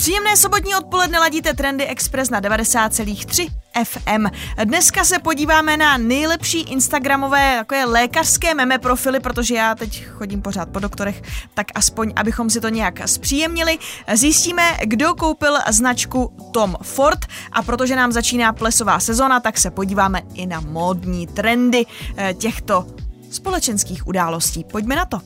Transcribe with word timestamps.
Příjemné 0.00 0.36
sobotní 0.36 0.74
odpoledne 0.74 1.18
ladíte 1.18 1.54
Trendy 1.54 1.86
Express 1.86 2.30
na 2.30 2.40
90,3 2.40 3.48
FM. 3.84 4.26
Dneska 4.64 5.04
se 5.04 5.18
podíváme 5.18 5.76
na 5.76 5.96
nejlepší 5.98 6.60
instagramové 6.60 7.56
takové 7.58 7.84
lékařské 7.84 8.54
meme 8.54 8.78
profily, 8.78 9.20
protože 9.20 9.54
já 9.54 9.74
teď 9.74 10.06
chodím 10.06 10.42
pořád 10.42 10.68
po 10.68 10.78
doktorech, 10.78 11.22
tak 11.54 11.66
aspoň, 11.74 12.12
abychom 12.16 12.50
si 12.50 12.60
to 12.60 12.68
nějak 12.68 13.08
zpříjemnili. 13.08 13.78
Zjistíme, 14.14 14.76
kdo 14.84 15.14
koupil 15.14 15.58
značku 15.70 16.32
Tom 16.52 16.76
Ford 16.82 17.26
a 17.52 17.62
protože 17.62 17.96
nám 17.96 18.12
začíná 18.12 18.52
plesová 18.52 19.00
sezona, 19.00 19.40
tak 19.40 19.58
se 19.58 19.70
podíváme 19.70 20.22
i 20.34 20.46
na 20.46 20.60
módní 20.60 21.26
trendy 21.26 21.86
eh, 22.16 22.34
těchto 22.34 22.86
společenských 23.30 24.06
událostí. 24.06 24.64
Pojďme 24.64 24.96
na 24.96 25.04
to. 25.04 25.20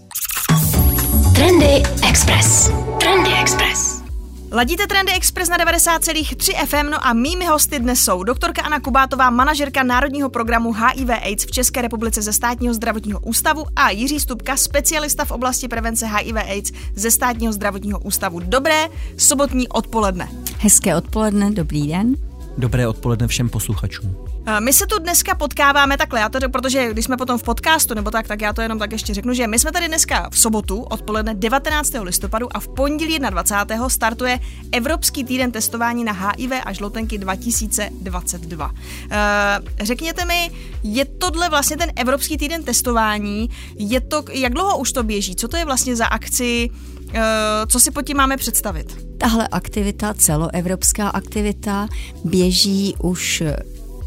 Trendy 1.35 1.83
Express. 2.09 2.71
Trendy 3.01 3.31
Express. 3.41 4.04
Ladíte 4.53 4.87
Trendy 4.87 5.13
Express 5.13 5.49
na 5.49 5.59
90,3 5.59 6.67
FM, 6.67 6.91
no 6.91 7.07
a 7.07 7.13
mými 7.13 7.47
hosty 7.47 7.79
dnes 7.79 8.01
jsou 8.01 8.23
doktorka 8.23 8.63
Anna 8.63 8.81
Kubátová, 8.81 9.31
manažerka 9.31 9.83
Národního 9.83 10.29
programu 10.31 10.73
HIV 10.73 11.09
AIDS 11.09 11.45
v 11.45 11.51
České 11.51 11.83
republice 11.83 12.23
ze 12.23 12.33
státního 12.33 12.75
zdravotního 12.75 13.21
ústavu 13.21 13.65
a 13.77 13.91
Jiří 13.91 14.21
Stupka, 14.21 14.57
specialista 14.57 15.25
v 15.25 15.31
oblasti 15.31 15.69
prevence 15.69 16.07
HIV 16.07 16.37
AIDS 16.37 16.73
ze 16.95 17.11
státního 17.11 17.53
zdravotního 17.53 17.99
ústavu. 17.99 18.41
Dobré 18.41 18.89
sobotní 19.17 19.69
odpoledne. 19.69 20.29
Hezké 20.59 20.97
odpoledne, 20.97 21.51
dobrý 21.51 21.89
den. 21.89 22.15
Dobré 22.59 22.89
odpoledne 22.89 23.29
všem 23.29 23.49
posluchačům. 23.49 24.24
My 24.61 24.73
se 24.73 24.87
tu 24.87 24.99
dneska 24.99 25.35
potkáváme 25.35 25.97
takhle, 25.97 26.21
já 26.21 26.29
to, 26.29 26.41
řeknu, 26.41 26.53
protože 26.53 26.91
když 26.93 27.05
jsme 27.05 27.17
potom 27.17 27.39
v 27.39 27.43
podcastu 27.43 27.95
nebo 27.95 28.11
tak, 28.11 28.29
tak 28.29 28.41
já 28.41 28.53
to 28.53 28.61
jenom 28.61 28.79
tak 28.79 28.93
ještě 28.93 29.15
řeknu, 29.15 29.35
že 29.35 29.47
my 29.47 29.59
jsme 29.59 29.73
tady 29.73 29.89
dneska 29.89 30.31
v 30.31 30.39
sobotu 30.39 30.83
odpoledne 30.83 31.35
19. 31.35 31.93
listopadu 32.03 32.57
a 32.57 32.61
v 32.61 32.69
pondělí 32.69 33.19
21. 33.19 33.89
startuje 33.89 34.41
Evropský 34.73 35.25
týden 35.25 35.53
testování 35.53 36.05
na 36.05 36.13
HIV 36.13 36.53
a 36.65 36.73
žloutenky 36.73 37.19
2022. 37.19 38.73
Eh, 39.11 39.61
Řekněte 39.81 40.25
mi, 40.25 40.51
je 40.83 41.05
tohle 41.05 41.49
vlastně 41.49 41.77
ten 41.77 41.93
Evropský 41.97 42.37
týden 42.37 42.63
testování, 42.63 43.51
je 43.79 44.01
to, 44.01 44.25
jak 44.33 44.55
dlouho 44.55 44.79
už 44.79 44.93
to 44.93 45.03
běží, 45.03 45.37
co 45.37 45.49
to 45.49 45.57
je 45.57 45.65
vlastně 45.65 45.97
za 45.97 46.07
akci, 46.07 46.71
Eh, 47.17 47.67
co 47.67 47.81
si 47.81 47.91
pod 47.91 48.03
tím 48.03 48.17
máme 48.17 48.37
představit? 48.37 48.97
Tahle 49.19 49.49
aktivita, 49.49 50.15
celoevropská 50.15 51.09
aktivita, 51.09 51.89
běží 52.25 52.95
už 53.03 53.43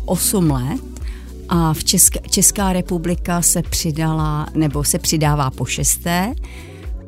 8 0.07 0.51
let 0.51 0.81
a 1.49 1.73
v 1.73 1.83
České, 1.83 2.19
Česká 2.29 2.73
republika 2.73 3.41
se 3.41 3.61
přidala, 3.61 4.47
nebo 4.53 4.83
se 4.83 4.99
přidává 4.99 5.49
po 5.51 5.65
šesté. 5.65 6.33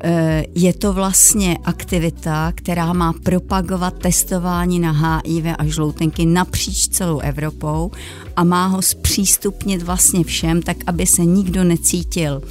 Eh, 0.04 0.44
Je 0.54 0.72
to 0.72 0.92
vlastně 0.92 1.58
aktivita, 1.64 2.52
která 2.54 2.92
má 2.92 3.12
propagovat 3.12 3.94
testování 3.98 4.78
na 4.78 4.92
HIV 4.92 5.44
a 5.58 5.66
žloutenky 5.66 6.26
napříč 6.26 6.88
celou 6.88 7.18
Evropou 7.18 7.90
a 8.36 8.44
má 8.44 8.66
ho 8.66 8.82
zpřístupnit 8.82 9.82
vlastně 9.82 10.24
všem, 10.24 10.62
tak 10.62 10.76
aby 10.86 11.06
se 11.06 11.24
nikdo 11.24 11.64
necítil 11.64 12.42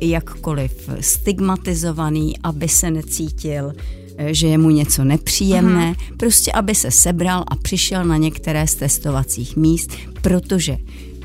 jakkoliv 0.00 0.90
stigmatizovaný, 1.00 2.38
aby 2.42 2.68
se 2.68 2.90
necítil 2.90 3.72
eh, 3.76 4.01
že 4.18 4.46
je 4.46 4.58
mu 4.58 4.70
něco 4.70 5.04
nepříjemné, 5.04 5.84
Aha. 5.84 5.94
prostě 6.16 6.52
aby 6.52 6.74
se 6.74 6.90
sebral 6.90 7.44
a 7.48 7.56
přišel 7.56 8.04
na 8.04 8.16
některé 8.16 8.66
z 8.66 8.74
testovacích 8.74 9.56
míst, 9.56 9.90
protože 10.22 10.78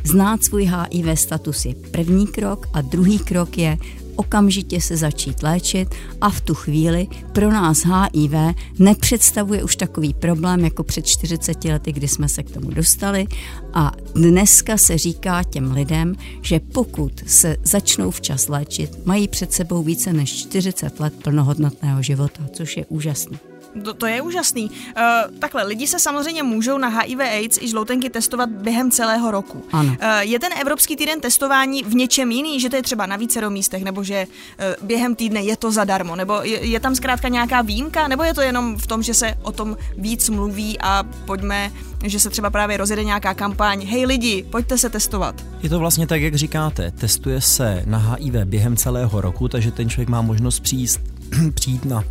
znát 0.04 0.44
svůj 0.44 0.64
HIV 0.66 1.20
status 1.20 1.66
je 1.66 1.76
první 1.92 2.28
krok 2.28 2.68
a 2.74 2.82
druhý 2.82 3.20
krok 3.20 3.58
je 3.58 3.78
okamžitě 4.18 4.82
se 4.82 4.98
začít 4.98 5.44
léčit 5.44 5.96
a 6.22 6.30
v 6.30 6.42
tu 6.42 6.54
chvíli 6.54 7.08
pro 7.34 7.52
nás 7.52 7.78
HIV 7.86 8.34
nepředstavuje 8.80 9.64
už 9.64 9.76
takový 9.76 10.14
problém 10.14 10.60
jako 10.60 10.84
před 10.84 11.06
40 11.06 11.64
lety, 11.64 11.92
kdy 11.92 12.08
jsme 12.08 12.30
se 12.30 12.44
k 12.44 12.52
tomu 12.52 12.72
dostali 12.72 13.28
a 13.74 13.92
dneska 14.16 14.78
se 14.78 14.98
říká 14.98 15.44
těm 15.44 15.72
lidem, 15.72 16.16
že 16.42 16.60
pokud 16.60 17.24
se 17.28 17.58
začnou 17.64 18.12
včas 18.12 18.48
léčit, 18.48 19.06
mají 19.06 19.28
před 19.28 19.54
sebou 19.54 19.84
více 19.84 20.14
než 20.14 20.40
40 20.40 21.00
let 21.00 21.14
plnohodnotného 21.24 22.02
života, 22.02 22.44
což 22.54 22.78
je 22.78 22.86
úžasné. 22.86 23.57
To, 23.84 23.94
to 23.94 24.06
je 24.06 24.22
úžasný. 24.22 24.70
Uh, 24.70 25.40
takhle, 25.40 25.64
lidi 25.64 25.88
se 25.88 26.00
samozřejmě 26.00 26.44
můžou 26.44 26.78
na 26.78 26.88
HIV 26.88 27.20
AIDS 27.20 27.58
i 27.62 27.68
žloutenky 27.68 28.10
testovat 28.10 28.50
během 28.50 28.92
celého 28.92 29.32
roku. 29.32 29.64
Ano. 29.72 29.90
Uh, 29.90 30.20
je 30.20 30.40
ten 30.40 30.52
Evropský 30.62 30.96
týden 30.96 31.22
testování 31.22 31.84
v 31.84 31.96
něčem 31.96 32.32
jiný, 32.32 32.60
že 32.60 32.70
to 32.70 32.76
je 32.76 32.84
třeba 32.84 33.06
na 33.06 33.16
vícero 33.16 33.50
místech, 33.50 33.84
nebo 33.84 34.04
že 34.04 34.28
uh, 34.28 34.88
během 34.88 35.16
týdne 35.16 35.42
je 35.42 35.58
to 35.58 35.72
zadarmo, 35.72 36.16
nebo 36.16 36.40
je, 36.44 36.66
je 36.66 36.80
tam 36.80 36.96
zkrátka 36.96 37.28
nějaká 37.28 37.62
výjimka, 37.62 38.08
nebo 38.08 38.24
je 38.24 38.34
to 38.34 38.42
jenom 38.42 38.78
v 38.78 38.88
tom, 38.88 39.04
že 39.04 39.14
se 39.14 39.34
o 39.42 39.52
tom 39.52 39.78
víc 39.98 40.30
mluví 40.30 40.78
a 40.80 41.04
pojďme, 41.26 41.72
že 42.04 42.20
se 42.20 42.30
třeba 42.30 42.50
právě 42.50 42.78
rozjede 42.78 43.04
nějaká 43.04 43.34
kampaň, 43.34 43.86
hej 43.86 44.06
lidi, 44.06 44.46
pojďte 44.50 44.78
se 44.78 44.90
testovat. 44.90 45.46
Je 45.62 45.70
to 45.70 45.80
vlastně 45.80 46.08
tak, 46.08 46.22
jak 46.22 46.36
říkáte, 46.36 46.92
testuje 46.92 47.42
se 47.42 47.84
na 47.86 47.98
HIV 47.98 48.34
během 48.46 48.76
celého 48.78 49.22
roku, 49.22 49.48
takže 49.48 49.72
ten 49.72 49.90
člověk 49.90 50.10
má 50.10 50.22
možnost 50.22 50.60
přijít, 50.60 51.02
přijít 51.54 51.86
na 51.86 52.04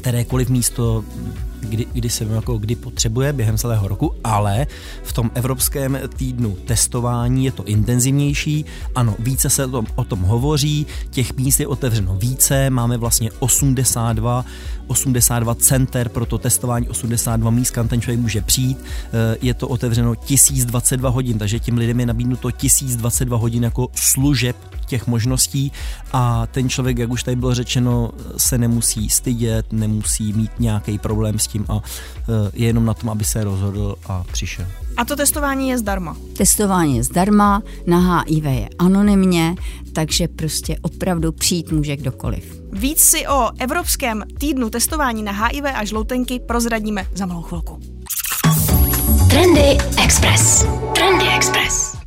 kterékoliv 0.00 0.48
místo, 0.48 1.04
kdy, 1.60 1.86
kdy 1.92 2.10
se 2.10 2.24
jako 2.24 2.58
kdy 2.58 2.76
potřebuje 2.76 3.32
během 3.32 3.58
celého 3.58 3.88
roku, 3.88 4.14
ale 4.24 4.66
v 5.02 5.12
tom 5.12 5.30
evropském 5.34 5.98
týdnu 6.16 6.56
testování 6.64 7.44
je 7.44 7.52
to 7.52 7.64
intenzivnější. 7.64 8.64
Ano, 8.94 9.14
více 9.18 9.50
se 9.50 9.66
o 9.66 9.70
tom, 9.70 9.86
o 9.94 10.04
tom 10.04 10.20
hovoří, 10.20 10.86
těch 11.10 11.36
míst 11.36 11.60
je 11.60 11.66
otevřeno 11.66 12.16
více, 12.16 12.70
máme 12.70 12.96
vlastně 12.96 13.30
82 13.38 14.44
82 14.86 15.54
center 15.54 16.08
pro 16.08 16.26
to 16.26 16.38
testování, 16.38 16.88
82 16.88 17.50
míst, 17.50 17.70
kam 17.70 17.88
ten 17.88 18.00
člověk 18.00 18.20
může 18.20 18.40
přijít. 18.40 18.78
Eh, 19.12 19.36
Je 19.42 19.54
to 19.54 19.68
otevřeno 19.68 20.14
1022 20.14 21.10
hodin, 21.10 21.38
takže 21.38 21.58
těm 21.58 21.76
lidem 21.76 22.00
je 22.00 22.06
nabídnuto 22.06 22.50
1022 22.50 23.36
hodin 23.36 23.64
jako 23.64 23.88
služeb 23.94 24.56
těch 24.90 25.06
možností 25.06 25.72
a 26.12 26.46
ten 26.46 26.68
člověk, 26.68 26.98
jak 26.98 27.10
už 27.10 27.22
tady 27.22 27.36
bylo 27.36 27.54
řečeno, 27.54 28.10
se 28.36 28.58
nemusí 28.58 29.08
stydět, 29.08 29.72
nemusí 29.72 30.32
mít 30.32 30.50
nějaký 30.58 30.98
problém 30.98 31.38
s 31.38 31.46
tím 31.46 31.64
a 31.68 31.80
eh, 31.82 32.50
je 32.52 32.66
jenom 32.66 32.84
na 32.84 32.94
tom, 32.94 33.10
aby 33.10 33.24
se 33.24 33.44
rozhodl 33.44 33.96
a 34.06 34.24
přišel. 34.32 34.66
A 34.96 35.04
to 35.04 35.16
testování 35.16 35.68
je 35.68 35.78
zdarma. 35.78 36.16
Testování 36.36 36.96
je 36.96 37.04
zdarma, 37.04 37.62
na 37.86 37.98
HIV 37.98 38.44
je 38.44 38.68
anonymně, 38.78 39.54
takže 39.92 40.28
prostě 40.28 40.76
opravdu 40.82 41.32
přijít 41.32 41.72
může 41.72 41.96
kdokoliv. 41.96 42.60
Víc 42.72 43.00
si 43.00 43.26
o 43.26 43.50
Evropském 43.58 44.24
týdnu 44.38 44.70
testování 44.70 45.22
na 45.22 45.32
HIV 45.32 45.64
a 45.74 45.84
žloutenky 45.84 46.40
prozradíme 46.40 47.06
za 47.14 47.26
malou 47.26 47.42
chvilku. 47.42 47.80
Trendy 49.30 49.78
Express. 50.04 50.66
Trendy 50.94 51.24
Express. 51.36 51.99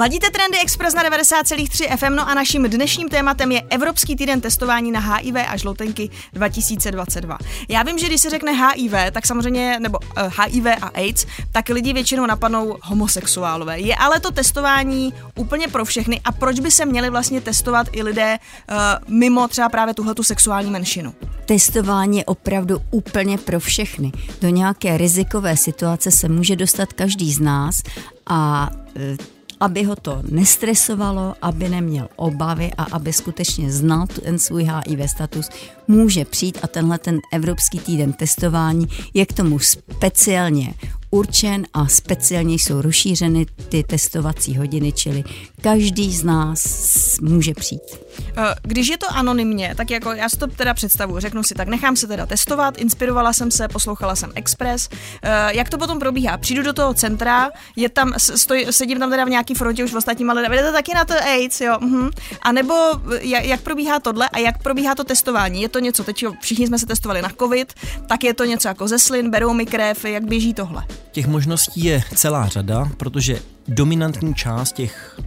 Ladíte 0.00 0.30
Trendy 0.30 0.58
Express 0.62 0.94
na 0.94 1.02
90,3 1.02 1.96
FM, 1.96 2.14
no 2.14 2.28
a 2.28 2.34
naším 2.34 2.70
dnešním 2.70 3.08
tématem 3.08 3.52
je 3.52 3.62
Evropský 3.70 4.16
týden 4.16 4.40
testování 4.40 4.92
na 4.92 5.00
HIV 5.00 5.34
a 5.48 5.56
žloutenky 5.56 6.10
2022. 6.32 7.38
Já 7.68 7.82
vím, 7.82 7.98
že 7.98 8.06
když 8.06 8.20
se 8.20 8.30
řekne 8.30 8.52
HIV, 8.52 8.92
tak 9.12 9.26
samozřejmě, 9.26 9.80
nebo 9.80 9.98
uh, 9.98 10.32
HIV 10.38 10.66
a 10.82 10.86
AIDS, 10.86 11.26
tak 11.52 11.68
lidi 11.68 11.92
většinou 11.92 12.26
napadnou 12.26 12.76
homosexuálové. 12.82 13.80
Je 13.80 13.96
ale 13.96 14.20
to 14.20 14.30
testování 14.30 15.14
úplně 15.34 15.68
pro 15.68 15.84
všechny 15.84 16.20
a 16.24 16.32
proč 16.32 16.60
by 16.60 16.70
se 16.70 16.86
měli 16.86 17.10
vlastně 17.10 17.40
testovat 17.40 17.86
i 17.92 18.02
lidé 18.02 18.38
uh, 18.38 18.76
mimo 19.18 19.48
třeba 19.48 19.68
právě 19.68 19.94
tuhletu 19.94 20.22
sexuální 20.22 20.70
menšinu? 20.70 21.14
Testování 21.46 22.18
je 22.18 22.24
opravdu 22.24 22.78
úplně 22.90 23.38
pro 23.38 23.60
všechny. 23.60 24.12
Do 24.40 24.48
nějaké 24.48 24.96
rizikové 24.96 25.56
situace 25.56 26.10
se 26.10 26.28
může 26.28 26.56
dostat 26.56 26.92
každý 26.92 27.32
z 27.32 27.40
nás 27.40 27.82
a 28.26 28.70
e, 28.96 29.39
aby 29.60 29.84
ho 29.84 29.96
to 29.96 30.22
nestresovalo, 30.30 31.34
aby 31.42 31.68
neměl 31.68 32.08
obavy 32.16 32.70
a 32.78 32.82
aby 32.82 33.12
skutečně 33.12 33.72
znal 33.72 34.06
ten 34.06 34.38
svůj 34.38 34.64
HIV 34.64 35.10
status, 35.10 35.48
může 35.88 36.24
přijít 36.24 36.58
a 36.62 36.66
tenhle 36.66 36.98
ten 36.98 37.18
Evropský 37.32 37.78
týden 37.78 38.12
testování 38.12 38.88
je 39.14 39.26
k 39.26 39.32
tomu 39.32 39.58
speciálně 39.58 40.74
určen 41.10 41.66
a 41.74 41.86
speciálně 41.86 42.54
jsou 42.54 42.80
rozšířeny 42.80 43.46
ty 43.68 43.82
testovací 43.82 44.56
hodiny, 44.56 44.92
čili 44.92 45.24
každý 45.60 46.12
z 46.16 46.24
nás 46.24 47.20
může 47.20 47.54
přijít. 47.54 48.09
Eh, 48.36 48.54
Když 48.62 48.88
je 48.88 48.98
to 48.98 49.06
anonymně, 49.12 49.74
tak 49.76 49.90
jako 49.90 50.12
já 50.12 50.28
si 50.28 50.36
to 50.38 50.46
teda 50.46 50.74
představuji, 50.74 51.20
řeknu 51.20 51.42
si 51.42 51.54
tak, 51.54 51.68
nechám 51.68 51.96
se 51.96 52.06
teda 52.06 52.26
testovat, 52.26 52.78
inspirovala 52.78 53.32
jsem 53.32 53.50
se, 53.50 53.68
poslouchala 53.68 54.16
jsem 54.16 54.30
Express. 54.34 54.88
Eh, 55.22 55.54
Jak 55.56 55.68
to 55.68 55.78
potom 55.78 55.98
probíhá? 55.98 56.36
Přijdu 56.38 56.62
do 56.62 56.72
toho 56.72 56.94
centra, 56.94 57.50
je 57.76 57.88
tam, 57.88 58.12
stoj, 58.18 58.66
sedím 58.70 58.98
tam 58.98 59.10
teda 59.10 59.24
v 59.24 59.28
nějaký 59.28 59.54
frontě 59.54 59.84
už 59.84 59.92
v 59.92 59.96
ostatním, 59.96 60.30
ale 60.30 60.42
jdete 60.48 60.72
taky 60.72 60.94
na 60.94 61.04
to 61.04 61.14
AIDS, 61.14 61.60
jo. 61.60 61.76
Mhm. 61.80 62.10
A 62.42 62.52
nebo 62.52 62.74
eh, 63.14 63.18
jak, 63.22 63.44
jak 63.44 63.60
probíhá 63.60 64.00
tohle 64.00 64.28
a 64.28 64.38
jak 64.38 64.62
probíhá 64.62 64.94
to 64.94 65.04
testování? 65.04 65.62
Je 65.62 65.68
to 65.68 65.78
něco, 65.78 66.04
teď 66.04 66.22
jo, 66.22 66.32
všichni 66.40 66.66
jsme 66.66 66.78
se 66.78 66.86
testovali 66.86 67.22
na 67.22 67.30
COVID, 67.38 67.74
tak 68.08 68.24
je 68.24 68.34
to 68.34 68.44
něco 68.44 68.68
jako 68.68 68.88
ze 68.88 68.98
slin, 68.98 69.30
berou 69.30 69.52
mi 69.54 69.66
krev, 69.66 70.04
jak 70.04 70.24
běží 70.24 70.54
tohle? 70.54 70.84
Těch 71.12 71.26
možností 71.26 71.84
je 71.84 72.02
celá 72.14 72.46
řada, 72.48 72.88
protože 72.96 73.38
dominantní 73.68 74.34
část 74.34 74.72
těch 74.72 75.18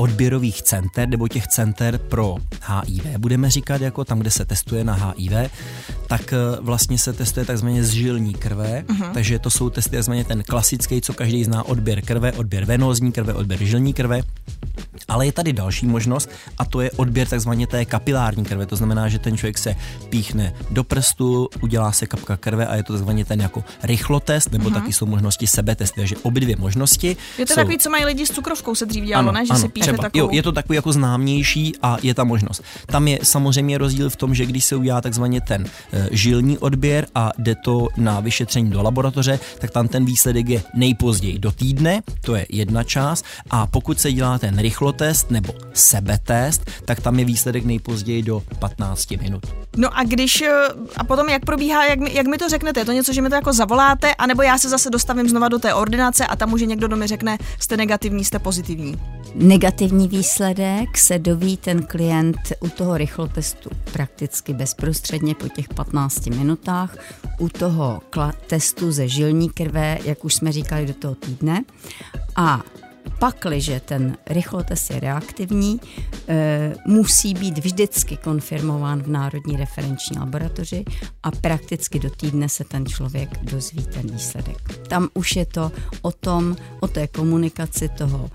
odběrových 0.00 0.62
center 0.62 1.08
nebo 1.08 1.28
těch 1.28 1.46
center 1.46 1.98
pro 1.98 2.36
HIV, 2.66 3.18
budeme 3.18 3.50
říkat 3.50 3.80
jako 3.80 4.04
tam, 4.04 4.18
kde 4.18 4.30
se 4.30 4.44
testuje 4.44 4.84
na 4.84 4.94
HIV, 4.94 5.50
tak 6.06 6.32
eh, 6.32 6.36
vlastně 6.60 6.98
se 6.98 7.12
testuje 7.12 7.46
takzvaně 7.46 7.84
z 7.84 7.90
žilní 7.90 8.34
krve, 8.34 8.84
uh-huh. 8.86 9.12
takže 9.12 9.38
to 9.38 9.50
jsou 9.50 9.70
testy 9.70 9.90
takzvaně 9.90 10.24
ten 10.24 10.42
klasický, 10.42 11.00
co 11.00 11.12
každý 11.12 11.44
zná, 11.44 11.62
odběr 11.62 12.02
krve, 12.02 12.32
odběr 12.32 12.64
venózní 12.64 13.12
krve, 13.12 13.34
odběr 13.34 13.64
žilní 13.64 13.92
krve, 13.92 14.22
ale 15.08 15.26
je 15.26 15.32
tady 15.32 15.52
další 15.52 15.86
možnost 15.86 16.30
a 16.58 16.64
to 16.64 16.80
je 16.80 16.90
odběr 16.90 17.28
takzvaně 17.28 17.66
té 17.66 17.84
kapilární 17.84 18.44
krve. 18.44 18.66
To 18.66 18.76
znamená, 18.76 19.08
že 19.08 19.18
ten 19.18 19.36
člověk 19.36 19.58
se 19.58 19.76
píchne 20.08 20.54
do 20.70 20.84
prstu, 20.84 21.48
udělá 21.60 21.92
se 21.92 22.06
kapka 22.06 22.36
krve 22.36 22.66
a 22.66 22.76
je 22.76 22.82
to 22.82 22.92
takzvaně 22.92 23.24
ten 23.24 23.40
jako 23.40 23.64
rychlotest, 23.82 24.52
nebo 24.52 24.70
uh-huh. 24.70 24.74
taky 24.74 24.92
jsou 24.92 25.06
možnosti 25.06 25.46
sebetesty. 25.46 26.00
Takže 26.00 26.16
obě 26.16 26.40
dvě 26.40 26.56
možnosti. 26.56 27.16
Je 27.38 27.46
to 27.46 27.52
jsou... 27.52 27.60
takový, 27.60 27.78
co 27.78 27.90
mají 27.90 28.04
lidi 28.04 28.26
s 28.26 28.30
cukrovkou 28.30 28.74
se 28.74 28.86
dřív 28.86 29.04
dělalo, 29.04 29.32
ne? 29.32 29.46
Že 29.46 29.54
si 29.54 29.68
píše 29.68 29.87
třeba. 29.92 30.02
takovou... 30.02 30.24
Jo, 30.24 30.30
je 30.32 30.42
to 30.42 30.52
takový 30.52 30.76
jako 30.76 30.92
známější 30.92 31.72
a 31.82 31.96
je 32.02 32.14
ta 32.14 32.24
možnost. 32.24 32.62
Tam 32.86 33.08
je 33.08 33.18
samozřejmě 33.22 33.78
rozdíl 33.78 34.10
v 34.10 34.16
tom, 34.16 34.34
že 34.34 34.46
když 34.46 34.64
se 34.64 34.76
udělá 34.76 35.00
takzvaně 35.00 35.40
ten 35.40 35.66
e, 35.92 36.08
žilní 36.10 36.58
odběr 36.58 37.06
a 37.14 37.30
jde 37.38 37.54
to 37.54 37.88
na 37.96 38.20
vyšetření 38.20 38.70
do 38.70 38.82
laboratoře, 38.82 39.40
tak 39.58 39.70
tam 39.70 39.88
ten 39.88 40.04
výsledek 40.04 40.48
je 40.48 40.62
nejpozději 40.74 41.38
do 41.38 41.52
týdne, 41.52 42.02
to 42.20 42.34
je 42.34 42.46
jedna 42.48 42.84
část, 42.84 43.24
a 43.50 43.66
pokud 43.66 44.00
se 44.00 44.12
dělá 44.12 44.38
ten 44.38 44.58
rychlotest 44.58 45.30
nebo 45.30 45.54
sebetest, 45.74 46.70
tak 46.84 47.00
tam 47.00 47.18
je 47.18 47.24
výsledek 47.24 47.64
nejpozději 47.64 48.22
do 48.22 48.42
15 48.58 49.10
minut. 49.10 49.46
No 49.76 49.98
a 49.98 50.04
když, 50.04 50.42
eh, 50.42 50.52
a 50.96 51.04
potom 51.04 51.28
jak 51.28 51.44
probíhá, 51.44 51.84
jak 51.84 51.98
mi, 51.98 52.14
jak 52.14 52.26
mi 52.26 52.38
to 52.38 52.48
řeknete, 52.48 52.80
je 52.80 52.84
to 52.84 52.92
něco, 52.92 53.12
že 53.12 53.22
mi 53.22 53.28
to 53.28 53.34
jako 53.34 53.52
zavoláte, 53.52 54.14
anebo 54.14 54.42
já 54.42 54.58
se 54.58 54.68
zase 54.68 54.90
dostavím 54.90 55.28
znova 55.28 55.48
do 55.48 55.58
té 55.58 55.74
ordinace 55.74 56.26
a 56.26 56.36
tam 56.36 56.52
už 56.52 56.62
někdo 56.62 56.88
do 56.88 56.96
mi 56.96 57.06
řekne, 57.06 57.38
jste 57.58 57.76
negativní, 57.76 58.24
jste 58.24 58.38
pozitivní. 58.38 59.00
Negativní 59.34 59.77
výsledek 59.86 60.98
se 60.98 61.18
doví 61.18 61.56
ten 61.56 61.82
klient 61.82 62.38
u 62.60 62.68
toho 62.68 62.96
rychlotestu 62.96 63.70
prakticky 63.92 64.54
bezprostředně 64.54 65.34
po 65.34 65.48
těch 65.48 65.68
15 65.68 66.26
minutách, 66.26 66.96
u 67.38 67.48
toho 67.48 68.00
testu 68.46 68.92
ze 68.92 69.08
žilní 69.08 69.50
krve, 69.50 69.98
jak 70.04 70.24
už 70.24 70.34
jsme 70.34 70.52
říkali, 70.52 70.86
do 70.86 70.94
toho 70.94 71.14
týdne. 71.14 71.64
A 72.36 72.62
pakliže 73.18 73.80
ten 73.80 74.16
rychlotest 74.26 74.90
je 74.90 75.00
reaktivní, 75.00 75.80
e, 76.28 76.74
musí 76.86 77.34
být 77.34 77.58
vždycky 77.58 78.16
konfirmován 78.16 79.02
v 79.02 79.08
Národní 79.08 79.56
referenční 79.56 80.18
laboratoři 80.18 80.84
a 81.22 81.30
prakticky 81.30 81.98
do 81.98 82.10
týdne 82.10 82.48
se 82.48 82.64
ten 82.64 82.86
člověk 82.86 83.38
dozví 83.42 83.82
ten 83.82 84.10
výsledek. 84.10 84.78
Tam 84.88 85.08
už 85.14 85.36
je 85.36 85.46
to 85.46 85.72
o 86.02 86.12
tom, 86.12 86.56
o 86.80 86.88
té 86.88 87.06
komunikaci 87.06 87.88
toho, 87.88 88.30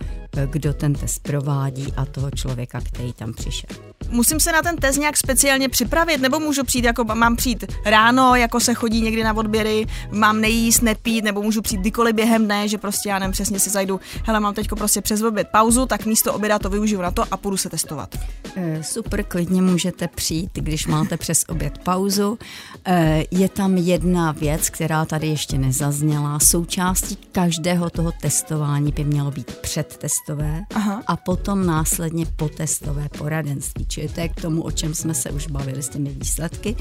kdo 0.46 0.74
ten 0.74 0.94
test 0.94 1.20
provádí 1.20 1.94
a 1.94 2.06
toho 2.06 2.32
člověka, 2.32 2.82
který 2.82 3.14
tam 3.14 3.34
přišel. 3.34 3.93
Musím 4.14 4.40
se 4.40 4.52
na 4.52 4.62
ten 4.62 4.76
test 4.76 4.98
nějak 4.98 5.18
speciálně 5.18 5.70
připravit, 5.70 6.22
nebo 6.22 6.40
můžu 6.40 6.64
přijít, 6.64 6.86
jako 6.86 7.04
mám 7.04 7.36
přijít 7.36 7.66
ráno, 7.86 8.36
jako 8.36 8.60
se 8.60 8.74
chodí 8.74 9.02
někdy 9.02 9.24
na 9.24 9.34
odběry, 9.36 9.86
mám 10.12 10.42
nejíst, 10.42 10.82
nepít, 10.82 11.24
nebo 11.24 11.42
můžu 11.42 11.62
přijít 11.62 11.82
kdykoliv 11.82 12.16
během 12.16 12.46
dne, 12.46 12.68
že 12.68 12.78
prostě 12.78 13.10
já 13.10 13.20
nevím, 13.20 13.32
přesně 13.32 13.60
si 13.60 13.70
zajdu, 13.70 14.00
hele, 14.26 14.40
mám 14.40 14.54
teďko 14.54 14.76
prostě 14.76 15.02
přes 15.02 15.22
oběd 15.22 15.48
pauzu, 15.52 15.86
tak 15.86 16.06
místo 16.06 16.34
oběda 16.34 16.60
to 16.60 16.70
využiju 16.70 17.02
na 17.02 17.12
to 17.12 17.24
a 17.32 17.38
půjdu 17.38 17.58
se 17.58 17.70
testovat. 17.70 18.16
Eh, 18.56 18.84
Super, 18.84 19.24
klidně 19.24 19.62
můžete 19.62 20.08
přijít, 20.08 20.50
když 20.54 20.88
máte 20.88 21.18
přes 21.18 21.44
oběd 21.50 21.78
pauzu. 21.78 22.38
Eh, 22.86 23.24
Je 23.32 23.50
tam 23.50 23.78
jedna 23.78 24.32
věc, 24.32 24.70
která 24.70 25.06
tady 25.06 25.28
ještě 25.28 25.58
nezazněla. 25.58 26.40
Součástí 26.40 27.16
každého 27.32 27.90
toho 27.90 28.12
testování 28.22 28.92
by 28.92 29.04
mělo 29.04 29.32
být 29.32 29.58
předtestové 29.58 30.62
Aha. 30.76 31.02
a 31.08 31.16
potom 31.16 31.66
následně 31.66 32.26
potestové 32.26 33.10
poradenství. 33.18 33.86
Čili 33.86 34.03
je 34.18 34.30
k 34.30 34.42
tomu, 34.42 34.62
o 34.62 34.72
čem 34.72 34.94
jsme 34.94 35.14
se 35.14 35.32
už 35.32 35.48
bavili 35.48 35.84
s 35.84 35.90
těmi 35.90 36.10
výsledky. 36.10 36.76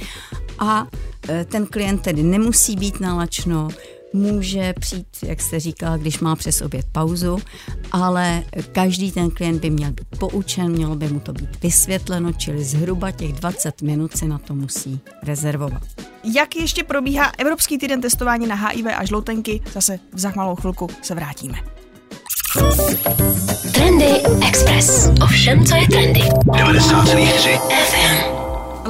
A 0.59 0.87
eh, 1.29 1.45
ten 1.45 1.67
klient 1.67 2.03
tedy 2.03 2.23
nemusí 2.23 2.77
být 2.77 3.01
nalačno, 3.01 3.69
může 4.13 4.73
přijít, 4.81 5.07
jak 5.23 5.41
jste 5.41 5.61
říkala, 5.61 5.97
když 5.97 6.21
má 6.21 6.37
přes 6.37 6.61
oběd 6.61 6.87
pauzu, 6.93 7.39
ale 7.93 8.43
každý 8.73 9.13
ten 9.13 9.31
klient 9.31 9.61
by 9.61 9.71
měl 9.71 9.91
být 9.91 10.19
poučen, 10.19 10.73
mělo 10.73 10.97
by 10.97 11.09
mu 11.09 11.21
to 11.21 11.33
být 11.33 11.63
vysvětleno, 11.63 12.33
čili 12.33 12.65
zhruba 12.65 13.11
těch 13.11 13.33
20 13.33 13.83
minut 13.83 14.17
si 14.17 14.29
na 14.29 14.39
to 14.39 14.55
musí 14.55 15.01
rezervovat. 15.23 15.83
Jak 16.35 16.57
ještě 16.57 16.85
probíhá 16.85 17.33
Evropský 17.39 17.79
týden 17.79 18.01
testování 18.01 18.47
na 18.47 18.55
HIV 18.55 18.87
a 18.97 19.05
žloutenky, 19.05 19.61
zase 19.73 19.99
za 20.13 20.33
malou 20.37 20.55
chvilku 20.55 20.89
se 21.03 21.15
vrátíme. 21.15 21.72
Trendy 23.73 24.23
Express. 24.49 25.09
Ovšem, 25.23 25.65
co 25.65 25.77
je 25.77 25.89
trendy. 25.89 26.21
90,3 26.21 27.59
FM. 27.59 28.17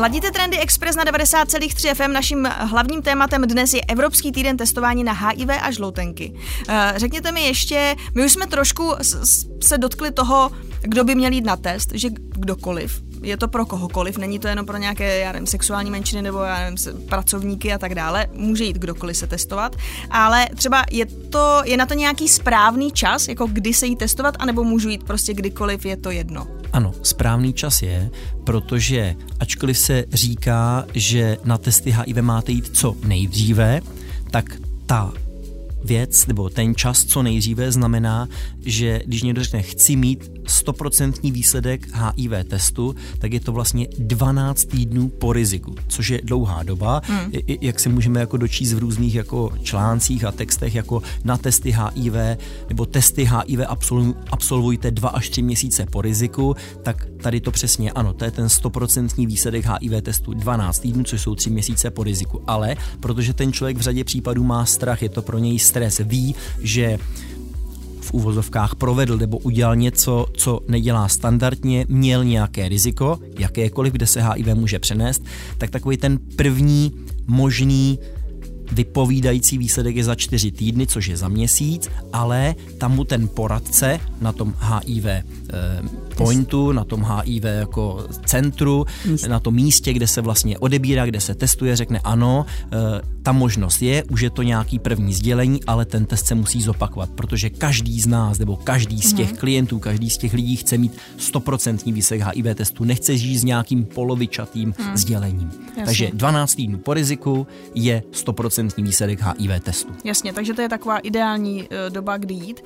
Ladíte 0.00 0.30
Trendy 0.30 0.58
Express 0.58 0.96
na 0.96 1.04
90,3 1.04 1.94
FM. 1.94 2.12
Naším 2.12 2.48
hlavním 2.58 3.02
tématem 3.02 3.42
dnes 3.42 3.74
je 3.74 3.80
Evropský 3.88 4.32
týden 4.32 4.56
testování 4.56 5.04
na 5.04 5.12
HIV 5.12 5.48
a 5.62 5.70
žloutenky. 5.70 6.34
Eh, 6.68 6.92
Řekněte 6.96 7.32
mi 7.32 7.40
ještě, 7.40 7.94
my 8.14 8.24
už 8.24 8.32
jsme 8.32 8.46
trošku 8.46 8.92
se 9.62 9.78
dotkli 9.78 10.10
toho, 10.10 10.50
kdo 10.80 11.04
by 11.04 11.14
měl 11.14 11.32
jít 11.32 11.44
na 11.44 11.56
test, 11.56 11.90
že 11.94 12.08
kdokoliv. 12.10 13.02
Je 13.22 13.36
to 13.36 13.48
pro 13.48 13.66
kohokoliv, 13.66 14.18
není 14.18 14.38
to 14.38 14.48
jenom 14.48 14.66
pro 14.66 14.76
nějaké, 14.76 15.18
já 15.18 15.32
nevím, 15.32 15.46
sexuální 15.46 15.90
menšiny 15.90 16.22
nebo 16.22 16.38
já 16.38 16.58
nevím, 16.58 17.06
pracovníky 17.08 17.72
a 17.72 17.78
tak 17.78 17.94
dále. 17.94 18.26
Může 18.32 18.64
jít 18.64 18.78
kdokoliv 18.78 19.16
se 19.16 19.26
testovat, 19.26 19.76
ale 20.10 20.46
třeba 20.56 20.84
je 20.90 21.06
to, 21.06 21.62
je 21.64 21.76
na 21.76 21.86
to 21.86 21.94
nějaký 21.94 22.28
správný 22.28 22.92
čas, 22.92 23.28
jako 23.28 23.46
kdy 23.46 23.74
se 23.74 23.86
jí 23.86 23.96
testovat, 23.96 24.34
anebo 24.38 24.64
můžu 24.64 24.88
jít 24.88 25.04
prostě 25.04 25.34
kdykoliv, 25.34 25.84
je 25.86 25.96
to 25.96 26.10
jedno. 26.10 26.46
Ano, 26.72 26.92
správný 27.02 27.52
čas 27.52 27.82
je, 27.82 28.10
protože 28.44 29.14
ačkoliv 29.40 29.78
se 29.78 30.04
říká, 30.12 30.84
že 30.94 31.36
na 31.44 31.58
testy 31.58 31.90
HIV 31.90 32.16
máte 32.16 32.52
jít 32.52 32.76
co 32.76 32.96
nejdříve, 33.04 33.80
tak 34.30 34.44
ta 34.86 35.12
věc 35.84 36.26
nebo 36.26 36.48
ten 36.48 36.74
čas 36.74 37.04
co 37.04 37.22
nejdříve 37.22 37.72
znamená, 37.72 38.28
že 38.66 39.00
když 39.06 39.22
někdo 39.22 39.44
řekne 39.44 39.62
chci 39.62 39.96
mít 39.96 40.30
100% 40.44 41.32
výsledek 41.32 41.88
HIV 41.94 42.32
testu, 42.48 42.94
tak 43.18 43.32
je 43.32 43.40
to 43.40 43.52
vlastně 43.52 43.88
12 43.98 44.64
týdnů 44.64 45.08
po 45.08 45.32
riziku, 45.32 45.74
což 45.88 46.08
je 46.10 46.20
dlouhá 46.24 46.62
doba, 46.62 47.02
hmm. 47.04 47.32
jak 47.60 47.80
se 47.80 47.88
můžeme 47.88 48.20
jako 48.20 48.36
dočíst 48.36 48.72
v 48.72 48.78
různých 48.78 49.14
jako 49.14 49.52
článcích 49.62 50.24
a 50.24 50.32
textech 50.32 50.74
jako 50.74 51.02
na 51.24 51.36
testy 51.36 51.70
HIV 51.70 52.14
nebo 52.68 52.86
testy 52.86 53.24
HIV 53.24 53.60
absolvu- 53.60 54.14
absolvujte 54.30 54.90
2 54.90 55.08
až 55.08 55.28
3 55.28 55.42
měsíce 55.42 55.86
po 55.86 56.02
riziku, 56.02 56.56
tak 56.82 57.06
tady 57.22 57.40
to 57.40 57.50
přesně 57.50 57.92
ano, 57.92 58.12
to 58.12 58.24
je 58.24 58.30
ten 58.30 58.46
100% 58.46 59.26
výsledek 59.26 59.64
HIV 59.66 60.02
testu 60.02 60.34
12 60.34 60.78
týdnů, 60.78 61.04
což 61.04 61.20
jsou 61.20 61.34
3 61.34 61.50
měsíce 61.50 61.90
po 61.90 62.02
riziku. 62.02 62.42
Ale 62.46 62.76
protože 63.00 63.34
ten 63.34 63.52
člověk 63.52 63.76
v 63.76 63.80
řadě 63.80 64.04
případů 64.04 64.44
má 64.44 64.66
strach, 64.66 65.02
je 65.02 65.08
to 65.08 65.22
pro 65.22 65.38
něj 65.38 65.58
stres, 65.72 66.00
ví, 66.04 66.34
že 66.60 66.98
v 68.00 68.12
úvozovkách 68.12 68.74
provedl 68.74 69.16
nebo 69.16 69.38
udělal 69.38 69.76
něco, 69.76 70.26
co 70.36 70.60
nedělá 70.68 71.08
standardně, 71.08 71.86
měl 71.88 72.24
nějaké 72.24 72.68
riziko, 72.68 73.18
jakékoliv, 73.38 73.92
kde 73.92 74.06
se 74.06 74.20
HIV 74.20 74.46
může 74.54 74.78
přenést, 74.78 75.24
tak 75.58 75.70
takový 75.70 75.96
ten 75.96 76.18
první 76.36 76.92
možný 77.26 77.98
vypovídající 78.72 79.58
výsledek 79.58 79.96
je 79.96 80.04
za 80.04 80.14
čtyři 80.14 80.52
týdny, 80.52 80.86
což 80.86 81.06
je 81.06 81.16
za 81.16 81.28
měsíc, 81.28 81.88
ale 82.12 82.54
tam 82.78 82.92
mu 82.92 83.04
ten 83.04 83.28
poradce 83.28 84.00
na 84.20 84.32
tom 84.32 84.54
HIV 84.60 85.24
pointu, 86.16 86.72
na 86.72 86.84
tom 86.84 87.02
HIV 87.02 87.44
jako 87.44 88.06
centru, 88.26 88.86
Míst. 89.04 89.28
na 89.28 89.40
tom 89.40 89.54
místě, 89.54 89.92
kde 89.92 90.06
se 90.06 90.20
vlastně 90.20 90.58
odebírá, 90.58 91.06
kde 91.06 91.20
se 91.20 91.34
testuje, 91.34 91.76
řekne 91.76 92.00
ano, 92.04 92.46
eh, 92.72 93.00
ta 93.22 93.32
možnost 93.32 93.82
je, 93.82 94.04
už 94.04 94.20
je 94.20 94.30
to 94.30 94.42
nějaký 94.42 94.78
první 94.78 95.14
sdělení, 95.14 95.64
ale 95.64 95.84
ten 95.84 96.06
test 96.06 96.26
se 96.26 96.34
musí 96.34 96.62
zopakovat, 96.62 97.10
protože 97.10 97.50
každý 97.50 98.00
z 98.00 98.06
nás 98.06 98.38
nebo 98.38 98.56
každý 98.56 99.02
z 99.02 99.12
těch 99.12 99.32
klientů, 99.32 99.78
každý 99.78 100.10
z 100.10 100.18
těch 100.18 100.32
lidí 100.34 100.56
chce 100.56 100.78
mít 100.78 100.92
100% 101.18 101.92
výsledek 101.92 102.26
HIV 102.26 102.56
testu, 102.56 102.84
nechce 102.84 103.16
žít 103.16 103.38
s 103.38 103.44
nějakým 103.44 103.84
polovičatým 103.84 104.74
sdělením. 104.94 105.50
Takže 105.84 106.10
12 106.14 106.54
týdnů 106.54 106.78
po 106.78 106.94
riziku 106.94 107.46
je 107.74 108.02
100% 108.12 108.32
stoprocentní 108.32 108.84
výsledek 108.84 109.20
HIV 109.20 109.64
testu. 109.64 109.92
Jasně, 110.04 110.32
takže 110.32 110.54
to 110.54 110.60
je 110.60 110.68
taková 110.68 110.98
ideální 110.98 111.62
uh, 111.62 111.68
doba, 111.88 112.16
kdy 112.16 112.34
jít. 112.34 112.60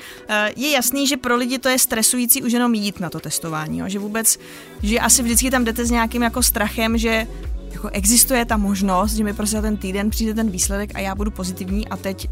Je 0.57 0.71
jasný, 0.71 1.07
že 1.07 1.17
pro 1.17 1.37
lidi 1.37 1.59
to 1.59 1.69
je 1.69 1.79
stresující 1.79 2.43
už 2.43 2.53
jenom 2.53 2.75
jít 2.77 3.01
na 3.01 3.11
to 3.11 3.21
testování, 3.21 3.79
jo? 3.79 3.89
že 3.89 3.99
vůbec, 3.99 4.39
že 4.83 4.99
asi 4.99 5.23
vždycky 5.23 5.51
tam 5.51 5.65
jdete 5.65 5.87
s 5.87 5.91
nějakým 5.91 6.23
jako 6.23 6.43
strachem, 6.43 6.99
že 6.99 7.27
jako 7.73 7.89
existuje 7.89 8.45
ta 8.45 8.57
možnost, 8.57 9.13
že 9.13 9.25
mi 9.25 9.33
prostě 9.33 9.61
ten 9.61 9.77
týden 9.77 10.11
přijde 10.11 10.35
ten 10.35 10.51
výsledek 10.51 10.91
a 10.95 11.01
já 11.01 11.15
budu 11.15 11.31
pozitivní 11.31 11.89
a 11.89 11.97
teď 11.97 12.29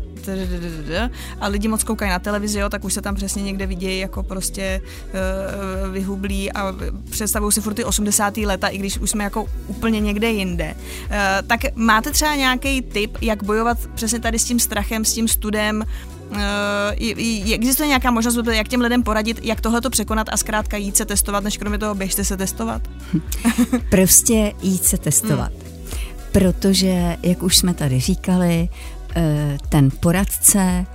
a 1.41 1.49
lidi 1.49 1.69
moc 1.69 1.85
koukají 1.85 2.11
na 2.11 2.19
televizi, 2.19 2.59
jo, 2.59 2.69
tak 2.69 2.85
už 2.85 2.95
se 2.95 3.03
tam 3.03 3.15
přesně 3.15 3.43
někde 3.43 3.67
vidějí 3.67 4.01
jako 4.01 4.23
prostě 4.23 4.81
uh, 4.85 5.93
vyhublí 5.93 6.53
a 6.53 6.75
představují 7.11 7.53
si 7.53 7.61
furt 7.61 7.75
ty 7.75 7.85
80. 7.85 8.37
leta, 8.37 8.69
i 8.69 8.79
když 8.79 8.99
už 8.99 9.11
jsme 9.11 9.25
jako 9.25 9.47
úplně 9.67 10.01
někde 10.01 10.31
jinde. 10.31 10.75
Uh, 10.75 11.47
tak 11.47 11.61
máte 11.75 12.11
třeba 12.11 12.35
nějaký 12.35 12.83
tip, 12.83 13.19
jak 13.21 13.43
bojovat 13.43 13.79
přesně 13.95 14.21
tady 14.21 14.39
s 14.39 14.45
tím 14.45 14.61
strachem, 14.61 15.05
s 15.05 15.13
tím 15.13 15.29
studem, 15.29 15.85
existuje 17.55 17.89
nějaká 17.89 18.11
možnost, 18.11 18.39
jak 18.53 18.69
těm 18.69 18.81
lidem 18.81 19.03
poradit, 19.03 19.41
jak 19.43 19.61
tohle 19.61 19.81
to 19.81 19.91
překonat 19.91 20.27
a 20.33 20.37
zkrátka 20.37 20.77
jít 20.77 20.97
se 20.97 21.05
testovat, 21.05 21.45
než 21.45 21.57
kromě 21.57 21.79
toho 21.79 21.95
běžte 21.95 22.25
se 22.25 22.37
testovat? 22.37 22.83
prostě 23.91 24.53
jít 24.63 24.85
se 24.85 24.99
testovat. 24.99 25.53
Hmm. 25.53 25.75
Protože, 26.33 27.17
jak 27.23 27.43
už 27.43 27.57
jsme 27.57 27.75
tady 27.75 28.01
říkali, 28.01 28.69
Eh, 29.17 29.59
ten 29.69 29.91
poradce 30.01 30.87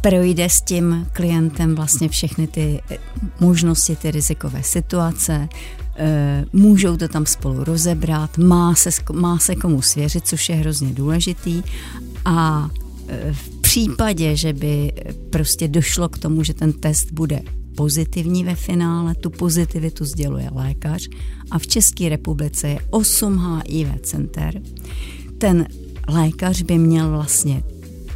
projde 0.00 0.48
s 0.48 0.60
tím 0.60 1.06
klientem 1.12 1.74
vlastně 1.74 2.08
všechny 2.08 2.46
ty 2.46 2.82
eh, 2.90 2.96
možnosti, 3.40 3.96
ty 3.96 4.10
rizikové 4.10 4.62
situace, 4.62 5.48
eh, 5.96 6.44
můžou 6.52 6.96
to 6.96 7.08
tam 7.08 7.26
spolu 7.26 7.64
rozebrat, 7.64 8.38
má 8.38 8.74
se, 8.74 8.90
má 9.12 9.38
se 9.38 9.56
komu 9.56 9.82
svěřit, 9.82 10.26
což 10.26 10.48
je 10.48 10.54
hrozně 10.54 10.92
důležitý 10.92 11.62
a 12.24 12.68
v 13.32 13.53
případě, 13.74 14.36
že 14.36 14.52
by 14.52 14.92
prostě 15.30 15.68
došlo 15.68 16.08
k 16.08 16.18
tomu, 16.18 16.42
že 16.42 16.54
ten 16.54 16.72
test 16.72 17.12
bude 17.12 17.42
pozitivní 17.76 18.44
ve 18.44 18.54
finále, 18.54 19.14
tu 19.14 19.30
pozitivitu 19.30 20.04
sděluje 20.04 20.48
lékař 20.52 21.08
a 21.50 21.58
v 21.58 21.66
České 21.66 22.08
republice 22.08 22.68
je 22.68 22.78
8 22.90 23.62
HIV 23.66 23.88
center. 24.02 24.62
Ten 25.38 25.66
lékař 26.08 26.62
by 26.62 26.78
měl 26.78 27.10
vlastně, 27.10 27.62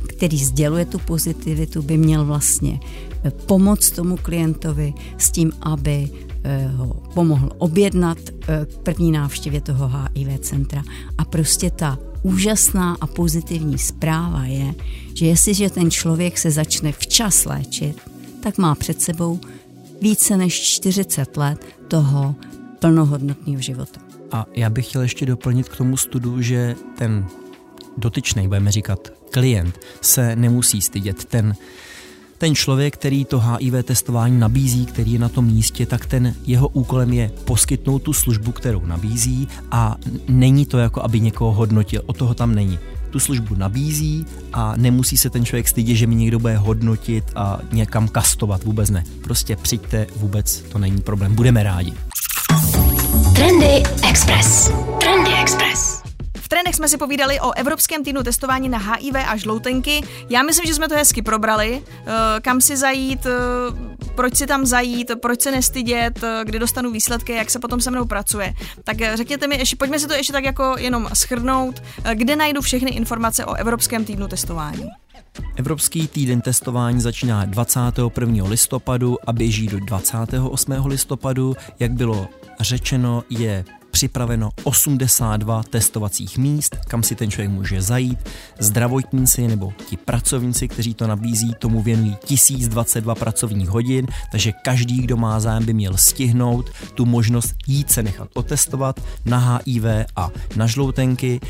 který 0.06 0.38
sděluje 0.38 0.84
tu 0.84 0.98
pozitivitu, 0.98 1.82
by 1.82 1.96
měl 1.96 2.24
vlastně 2.24 2.80
eh, 3.24 3.30
pomoct 3.30 3.90
tomu 3.90 4.16
klientovi 4.16 4.94
s 5.18 5.30
tím, 5.30 5.52
aby 5.60 6.08
ho 6.76 6.94
pomohl 7.14 7.50
objednat 7.58 8.18
eh, 8.28 8.66
k 8.66 8.78
první 8.78 9.12
návštěvě 9.12 9.60
toho 9.60 9.90
HIV 10.14 10.40
centra. 10.40 10.82
A 11.18 11.24
prostě 11.24 11.70
ta 11.70 11.98
úžasná 12.22 12.96
a 13.00 13.06
pozitivní 13.06 13.78
zpráva 13.78 14.44
je, 14.44 14.74
že 15.14 15.26
jestliže 15.26 15.70
ten 15.70 15.90
člověk 15.90 16.38
se 16.38 16.50
začne 16.50 16.92
včas 16.92 17.44
léčit, 17.44 18.00
tak 18.42 18.58
má 18.58 18.74
před 18.74 19.02
sebou 19.02 19.40
více 20.00 20.36
než 20.36 20.62
40 20.62 21.36
let 21.36 21.66
toho 21.88 22.34
plnohodnotného 22.78 23.60
života. 23.60 24.00
A 24.32 24.46
já 24.54 24.70
bych 24.70 24.88
chtěl 24.88 25.02
ještě 25.02 25.26
doplnit 25.26 25.68
k 25.68 25.76
tomu 25.76 25.96
studu, 25.96 26.42
že 26.42 26.76
ten 26.98 27.26
dotyčný, 27.96 28.48
budeme 28.48 28.72
říkat 28.72 29.12
klient, 29.30 29.80
se 30.00 30.36
nemusí 30.36 30.80
stydět. 30.80 31.24
Ten, 31.24 31.54
ten 32.38 32.54
člověk, 32.54 32.94
který 32.94 33.24
to 33.24 33.40
HIV 33.40 33.74
testování 33.84 34.38
nabízí, 34.38 34.86
který 34.86 35.12
je 35.12 35.18
na 35.18 35.28
tom 35.28 35.44
místě, 35.44 35.86
tak 35.86 36.06
ten 36.06 36.34
jeho 36.46 36.68
úkolem 36.68 37.12
je 37.12 37.30
poskytnout 37.44 37.98
tu 37.98 38.12
službu, 38.12 38.52
kterou 38.52 38.86
nabízí 38.86 39.48
a 39.70 39.96
není 40.28 40.66
to 40.66 40.78
jako, 40.78 41.02
aby 41.02 41.20
někoho 41.20 41.52
hodnotil. 41.52 42.02
O 42.06 42.12
toho 42.12 42.34
tam 42.34 42.54
není 42.54 42.78
tu 43.10 43.20
službu 43.20 43.54
nabízí 43.54 44.26
a 44.52 44.76
nemusí 44.76 45.16
se 45.16 45.30
ten 45.30 45.44
člověk 45.44 45.68
stydět, 45.68 45.96
že 45.96 46.06
mi 46.06 46.14
někdo 46.14 46.38
bude 46.38 46.56
hodnotit 46.56 47.24
a 47.36 47.58
někam 47.72 48.08
kastovat, 48.08 48.64
vůbec 48.64 48.90
ne. 48.90 49.04
Prostě 49.24 49.56
přijďte, 49.56 50.06
vůbec 50.16 50.60
to 50.60 50.78
není 50.78 51.00
problém, 51.00 51.34
budeme 51.34 51.62
rádi. 51.62 51.92
Trendy 53.34 53.82
Express. 54.10 54.72
Trendy 55.00 55.30
Express. 55.42 55.87
V 56.68 56.70
trendech 56.70 56.76
jsme 56.76 56.88
si 56.88 56.98
povídali 56.98 57.40
o 57.40 57.52
Evropském 57.52 58.04
týdnu 58.04 58.22
testování 58.22 58.68
na 58.68 58.78
HIV 58.78 59.14
a 59.26 59.36
žloutenky. 59.36 60.02
Já 60.30 60.42
myslím, 60.42 60.66
že 60.66 60.74
jsme 60.74 60.88
to 60.88 60.94
hezky 60.94 61.22
probrali. 61.22 61.82
Eh, 61.84 62.40
kam 62.40 62.60
si 62.60 62.76
zajít, 62.76 63.26
eh, 63.26 63.30
proč 64.14 64.36
si 64.36 64.46
tam 64.46 64.66
zajít, 64.66 65.10
proč 65.22 65.42
se 65.42 65.50
nestydět, 65.50 66.22
eh, 66.22 66.40
kdy 66.44 66.58
dostanu 66.58 66.90
výsledky, 66.90 67.32
jak 67.32 67.50
se 67.50 67.58
potom 67.58 67.80
se 67.80 67.90
mnou 67.90 68.04
pracuje. 68.04 68.54
Tak 68.84 68.96
řekněte 69.14 69.46
mi, 69.46 69.58
ještě, 69.58 69.76
pojďme 69.76 69.98
si 69.98 70.06
to 70.06 70.14
ještě 70.14 70.32
tak 70.32 70.44
jako 70.44 70.74
jenom 70.78 71.08
schrnout, 71.14 71.82
kde 72.14 72.36
najdu 72.36 72.60
všechny 72.60 72.90
informace 72.90 73.44
o 73.44 73.54
Evropském 73.54 74.04
týdnu 74.04 74.28
testování. 74.28 74.84
Evropský 75.56 76.08
týden 76.08 76.40
testování 76.40 77.00
začíná 77.00 77.44
21. 77.44 78.48
listopadu 78.48 79.16
a 79.26 79.32
běží 79.32 79.66
do 79.66 79.80
28. 79.80 80.86
listopadu. 80.86 81.54
Jak 81.80 81.92
bylo 81.92 82.28
řečeno, 82.60 83.24
je 83.30 83.64
připraveno 83.90 84.50
82 84.64 85.62
testovacích 85.62 86.38
míst, 86.38 86.76
kam 86.88 87.02
si 87.02 87.14
ten 87.14 87.30
člověk 87.30 87.50
může 87.50 87.82
zajít. 87.82 88.18
Zdravotníci 88.58 89.48
nebo 89.48 89.72
ti 89.88 89.96
pracovníci, 89.96 90.68
kteří 90.68 90.94
to 90.94 91.06
nabízí, 91.06 91.54
tomu 91.58 91.82
věnují 91.82 92.16
1022 92.24 93.14
pracovních 93.14 93.68
hodin, 93.68 94.06
takže 94.32 94.52
každý, 94.52 95.00
kdo 95.00 95.16
má 95.16 95.40
zájem, 95.40 95.64
by 95.64 95.72
měl 95.72 95.96
stihnout 95.96 96.70
tu 96.94 97.06
možnost 97.06 97.54
jít 97.66 97.90
se 97.90 98.02
nechat 98.02 98.28
otestovat 98.34 99.00
na 99.24 99.38
HIV 99.38 99.84
a 100.16 100.30
na 100.56 100.66
žloutenky 100.66 101.40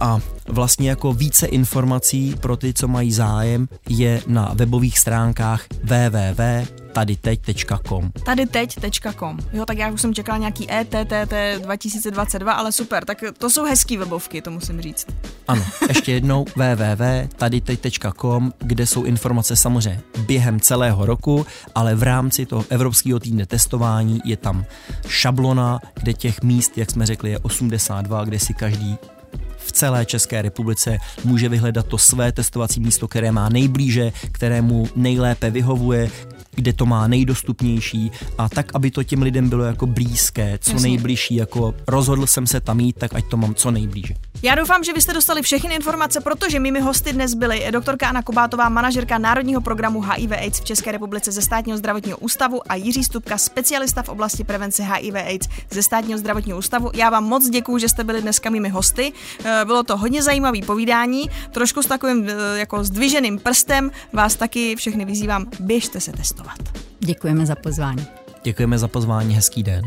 a 0.00 0.20
vlastně 0.48 0.88
jako 0.90 1.12
více 1.12 1.46
informací 1.46 2.34
pro 2.40 2.56
ty, 2.56 2.74
co 2.74 2.88
mají 2.88 3.12
zájem, 3.12 3.68
je 3.88 4.22
na 4.26 4.52
webových 4.54 4.98
stránkách 4.98 5.64
www.tadyteď.com 5.82 6.81
Tadyteď.com 8.24 9.38
Jo, 9.52 9.66
tak 9.66 9.78
já 9.78 9.90
už 9.90 10.00
jsem 10.00 10.14
čekala 10.14 10.38
nějaký 10.38 10.72
ETTT 10.72 11.32
2022, 11.62 12.52
ale 12.52 12.72
super, 12.72 13.04
tak 13.04 13.24
to 13.38 13.50
jsou 13.50 13.64
hezký 13.64 13.96
webovky, 13.96 14.42
to 14.42 14.50
musím 14.50 14.80
říct. 14.80 15.06
Ano, 15.48 15.64
ještě 15.88 16.12
jednou 16.12 16.44
www.tadyteď.com, 16.56 18.52
kde 18.58 18.86
jsou 18.86 19.04
informace 19.04 19.56
samozřejmě 19.56 20.00
během 20.26 20.60
celého 20.60 21.06
roku, 21.06 21.46
ale 21.74 21.94
v 21.94 22.02
rámci 22.02 22.46
toho 22.46 22.64
Evropského 22.68 23.20
týdne 23.20 23.46
testování 23.46 24.20
je 24.24 24.36
tam 24.36 24.64
šablona, 25.08 25.80
kde 25.94 26.12
těch 26.12 26.42
míst, 26.42 26.78
jak 26.78 26.90
jsme 26.90 27.06
řekli, 27.06 27.30
je 27.30 27.38
82, 27.38 28.24
kde 28.24 28.38
si 28.38 28.54
každý 28.54 28.98
v 29.66 29.72
celé 29.72 30.06
České 30.06 30.42
republice 30.42 30.98
může 31.24 31.48
vyhledat 31.48 31.86
to 31.86 31.98
své 31.98 32.32
testovací 32.32 32.80
místo, 32.80 33.08
které 33.08 33.32
má 33.32 33.48
nejblíže, 33.48 34.12
kterému 34.32 34.86
nejlépe 34.96 35.50
vyhovuje, 35.50 36.10
kde 36.54 36.72
to 36.72 36.86
má 36.86 37.08
nejdostupnější 37.08 38.10
a 38.38 38.48
tak, 38.48 38.74
aby 38.74 38.90
to 38.90 39.04
těm 39.04 39.22
lidem 39.22 39.48
bylo 39.48 39.64
jako 39.64 39.86
blízké, 39.86 40.58
co 40.60 40.72
Jasně. 40.72 40.88
nejbližší, 40.88 41.34
jako 41.34 41.74
rozhodl 41.88 42.26
jsem 42.26 42.46
se 42.46 42.60
tam 42.60 42.80
jít, 42.80 42.96
tak 42.98 43.14
ať 43.14 43.24
to 43.28 43.36
mám 43.36 43.54
co 43.54 43.70
nejblíže. 43.70 44.14
Já 44.44 44.54
doufám, 44.54 44.84
že 44.84 44.92
vy 44.92 45.00
jste 45.00 45.12
dostali 45.12 45.42
všechny 45.42 45.74
informace, 45.74 46.20
protože 46.20 46.60
mými 46.60 46.80
hosty 46.80 47.12
dnes 47.12 47.34
byly 47.34 47.66
doktorka 47.70 48.08
Anna 48.08 48.22
Kobátová, 48.22 48.68
manažerka 48.68 49.18
Národního 49.18 49.60
programu 49.60 50.00
HIV 50.00 50.32
AIDS 50.32 50.60
v 50.60 50.64
České 50.64 50.92
republice 50.92 51.32
ze 51.32 51.42
Státního 51.42 51.78
zdravotního 51.78 52.18
ústavu 52.18 52.60
a 52.68 52.74
Jiří 52.74 53.04
Stupka, 53.04 53.38
specialista 53.38 54.02
v 54.02 54.08
oblasti 54.08 54.44
prevence 54.44 54.82
HIV 54.82 55.14
AIDS 55.14 55.48
ze 55.70 55.82
Státního 55.82 56.18
zdravotního 56.18 56.58
ústavu. 56.58 56.90
Já 56.94 57.10
vám 57.10 57.24
moc 57.24 57.48
děkuji, 57.48 57.78
že 57.78 57.88
jste 57.88 58.04
byli 58.04 58.22
dneska 58.22 58.50
mými 58.50 58.68
hosty. 58.68 59.12
Eh, 59.44 59.64
bylo 59.64 59.82
to 59.82 59.96
hodně 59.96 60.22
zajímavé 60.22 60.58
povídání, 60.66 61.30
trošku 61.50 61.82
s 61.82 61.86
takovým 61.86 62.28
eh, 62.28 62.58
jako 62.58 62.84
zdviženým 62.84 63.38
prstem. 63.38 63.90
Vás 64.12 64.36
taky 64.36 64.76
všechny 64.76 65.04
vyzývám, 65.04 65.46
běžte 65.60 66.00
se 66.00 66.12
testovat. 66.12 66.58
Děkujeme 67.00 67.46
za 67.46 67.54
pozvání. 67.54 68.06
Děkujeme 68.42 68.78
za 68.78 68.88
pozvání, 68.88 69.34
hezký 69.34 69.62
den. 69.62 69.82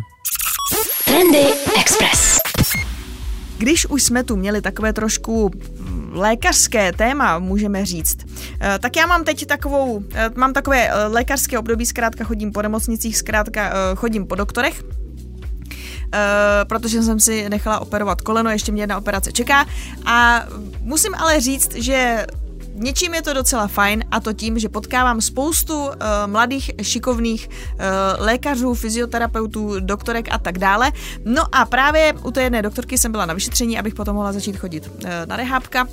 Trendy 1.05 1.45
Express. 1.79 2.44
Když 3.57 3.85
už 3.85 4.03
jsme 4.03 4.23
tu 4.23 4.35
měli 4.35 4.61
takové 4.61 4.93
trošku 4.93 5.51
lékařské 6.11 6.91
téma, 6.91 7.39
můžeme 7.39 7.85
říct, 7.85 8.17
eh, 8.61 8.79
tak 8.79 8.95
já 8.95 9.05
mám 9.05 9.23
teď 9.23 9.45
takovou, 9.45 10.03
eh, 10.13 10.29
mám 10.35 10.53
takové 10.53 10.89
eh, 10.89 11.07
lékařské 11.07 11.59
období, 11.59 11.85
zkrátka 11.85 12.23
chodím 12.23 12.51
po 12.51 12.61
nemocnicích, 12.61 13.17
zkrátka 13.17 13.95
chodím 13.95 14.27
po 14.27 14.35
doktorech, 14.35 14.83
protože 16.67 17.03
jsem 17.03 17.19
si 17.19 17.49
nechala 17.49 17.79
operovat 17.79 18.21
koleno, 18.21 18.49
ještě 18.49 18.71
mě 18.71 18.83
jedna 18.83 18.97
operace 18.97 19.31
čeká. 19.31 19.65
A 20.05 20.45
musím 20.81 21.15
ale 21.15 21.41
říct, 21.41 21.75
že 21.75 22.25
Něčím 22.77 23.13
je 23.13 23.21
to 23.21 23.33
docela 23.33 23.67
fajn 23.67 24.03
a 24.11 24.19
to 24.19 24.33
tím, 24.33 24.59
že 24.59 24.69
potkávám 24.69 25.21
spoustu 25.21 25.85
uh, 25.85 25.91
mladých, 26.25 26.71
šikovných 26.81 27.49
uh, 27.49 27.79
lékařů, 28.25 28.73
fyzioterapeutů, 28.73 29.79
doktorek 29.79 30.27
a 30.31 30.37
tak 30.37 30.57
dále. 30.57 30.91
No 31.25 31.43
a 31.51 31.65
právě 31.65 32.13
u 32.23 32.31
té 32.31 32.43
jedné 32.43 32.61
doktorky 32.61 32.97
jsem 32.97 33.11
byla 33.11 33.25
na 33.25 33.33
vyšetření, 33.33 33.79
abych 33.79 33.95
potom 33.95 34.15
mohla 34.15 34.33
začít 34.33 34.57
chodit 34.57 34.87
uh, 34.87 35.09
na 35.25 35.35
rehábka 35.35 35.87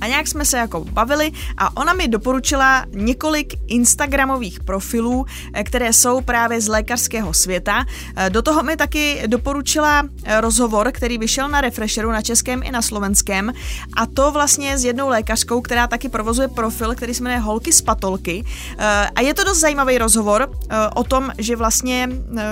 A 0.00 0.06
nějak 0.06 0.28
jsme 0.28 0.44
se 0.44 0.58
jako 0.58 0.84
bavili 0.84 1.32
a 1.56 1.76
ona 1.76 1.92
mi 1.92 2.08
doporučila 2.08 2.84
několik 2.92 3.54
Instagramových 3.66 4.60
profilů, 4.60 5.26
eh, 5.52 5.64
které 5.64 5.92
jsou 5.92 6.20
právě 6.20 6.60
z 6.60 6.68
lékařského 6.68 7.34
světa. 7.34 7.84
Eh, 8.16 8.30
do 8.30 8.42
toho 8.42 8.62
mi 8.62 8.76
taky 8.76 9.22
doporučila 9.26 10.02
eh, 10.24 10.40
rozhovor, 10.40 10.92
který 10.92 11.18
vyšel 11.18 11.48
na 11.48 11.60
Refresheru 11.60 12.10
na 12.10 12.22
českém 12.22 12.62
i 12.62 12.70
na 12.70 12.82
slovenském 12.82 13.52
a 13.96 14.06
to 14.06 14.32
vlastně 14.32 14.78
s 14.78 14.84
jednou 14.84 15.08
lékařkou, 15.08 15.60
která 15.60 15.86
taky 15.86 16.08
provozuje 16.08 16.48
profil, 16.48 16.94
který 16.94 17.14
se 17.14 17.22
jmenuje 17.22 17.40
Holky 17.40 17.72
z 17.72 17.82
patolky. 17.82 18.44
A 19.14 19.20
je 19.20 19.34
to 19.34 19.44
dost 19.44 19.60
zajímavý 19.60 19.98
rozhovor 19.98 20.50
o 20.94 21.04
tom, 21.04 21.30
že 21.38 21.56
vlastně, 21.56 22.08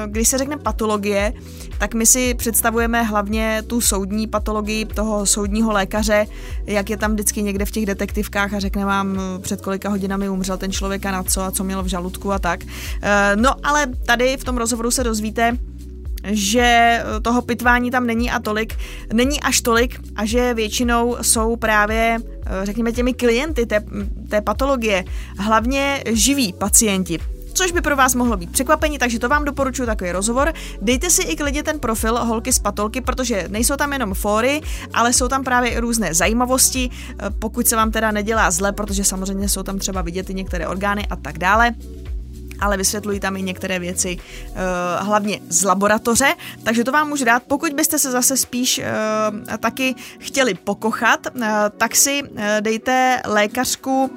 když 0.06 0.28
se 0.28 0.38
řekne 0.38 0.56
patologie, 0.56 1.33
tak 1.78 1.95
my 1.95 2.06
si 2.06 2.35
představujeme 2.35 3.02
hlavně 3.02 3.62
tu 3.66 3.80
soudní 3.80 4.26
patologii 4.26 4.85
toho 4.85 5.26
soudního 5.26 5.73
lékaře, 5.73 6.26
jak 6.66 6.90
je 6.90 6.97
tam 6.97 7.12
vždycky 7.12 7.42
někde 7.42 7.64
v 7.64 7.71
těch 7.71 7.87
detektivkách 7.87 8.54
a 8.54 8.59
řekne 8.59 8.85
vám, 8.85 9.18
před 9.40 9.61
kolika 9.61 9.88
hodinami 9.88 10.28
umřel 10.28 10.56
ten 10.56 10.73
člověk 10.73 11.06
a 11.06 11.11
na 11.11 11.23
co 11.23 11.42
a 11.42 11.50
co 11.50 11.64
měl 11.64 11.83
v 11.83 11.87
žaludku 11.87 12.33
a 12.33 12.38
tak. 12.38 12.61
Eh, 13.02 13.33
no 13.37 13.54
ale 13.62 13.87
tady 13.87 14.37
v 14.37 14.45
tom 14.45 14.56
rozhovoru 14.56 14.90
se 14.90 15.04
dozvíte, 15.04 15.56
že 16.25 17.00
toho 17.23 17.42
pitvání 17.42 17.90
tam 17.90 18.06
není 18.06 18.30
a 18.30 18.40
tolik, 18.40 18.75
není 19.12 19.40
až 19.40 19.61
tolik 19.61 20.00
a 20.16 20.25
že 20.25 20.54
většinou 20.54 21.16
jsou 21.23 21.56
právě, 21.56 22.18
eh, 22.47 22.66
řekněme, 22.66 22.92
těmi 22.92 23.14
klienty 23.14 23.66
té, 23.66 23.85
té 24.28 24.40
patologie 24.40 25.04
hlavně 25.38 26.02
živí 26.06 26.52
pacienti 26.52 27.18
což 27.56 27.72
by 27.72 27.80
pro 27.80 27.96
vás 27.96 28.14
mohlo 28.14 28.36
být 28.36 28.52
překvapení, 28.52 28.98
takže 28.98 29.18
to 29.18 29.28
vám 29.28 29.44
doporučuji 29.44 29.86
takový 29.86 30.12
rozhovor. 30.12 30.52
Dejte 30.82 31.10
si 31.10 31.22
i 31.22 31.36
klidně 31.36 31.62
ten 31.62 31.78
profil 31.78 32.25
Holky 32.25 32.52
z 32.52 32.58
patolky, 32.58 33.00
protože 33.00 33.44
nejsou 33.48 33.76
tam 33.76 33.92
jenom 33.92 34.14
fóry, 34.14 34.60
ale 34.94 35.12
jsou 35.12 35.28
tam 35.28 35.44
právě 35.44 35.70
i 35.70 35.78
různé 35.78 36.14
zajímavosti, 36.14 36.90
eh, 36.90 37.30
pokud 37.38 37.66
se 37.66 37.76
vám 37.76 37.90
teda 37.90 38.10
nedělá 38.10 38.50
zle, 38.50 38.72
protože 38.72 39.04
samozřejmě 39.04 39.48
jsou 39.48 39.62
tam 39.62 39.78
třeba 39.78 40.02
vidět 40.02 40.30
i 40.30 40.34
některé 40.34 40.68
orgány 40.68 41.06
a 41.10 41.16
tak 41.16 41.38
dále 41.38 41.75
ale 42.60 42.76
vysvětlují 42.76 43.20
tam 43.20 43.36
i 43.36 43.42
některé 43.42 43.78
věci, 43.78 44.16
uh, 44.16 45.06
hlavně 45.06 45.40
z 45.48 45.64
laboratoře, 45.64 46.34
takže 46.62 46.84
to 46.84 46.92
vám 46.92 47.08
můžu 47.08 47.25
dát. 47.25 47.42
Pokud 47.42 47.72
byste 47.72 47.98
se 47.98 48.10
zase 48.10 48.36
spíš 48.36 48.78
uh, 48.78 49.56
taky 49.58 49.94
chtěli 50.18 50.54
pokochat, 50.54 51.26
tak 51.76 51.96
si 51.96 52.22
dejte 52.60 53.22
lékařku 53.25 54.10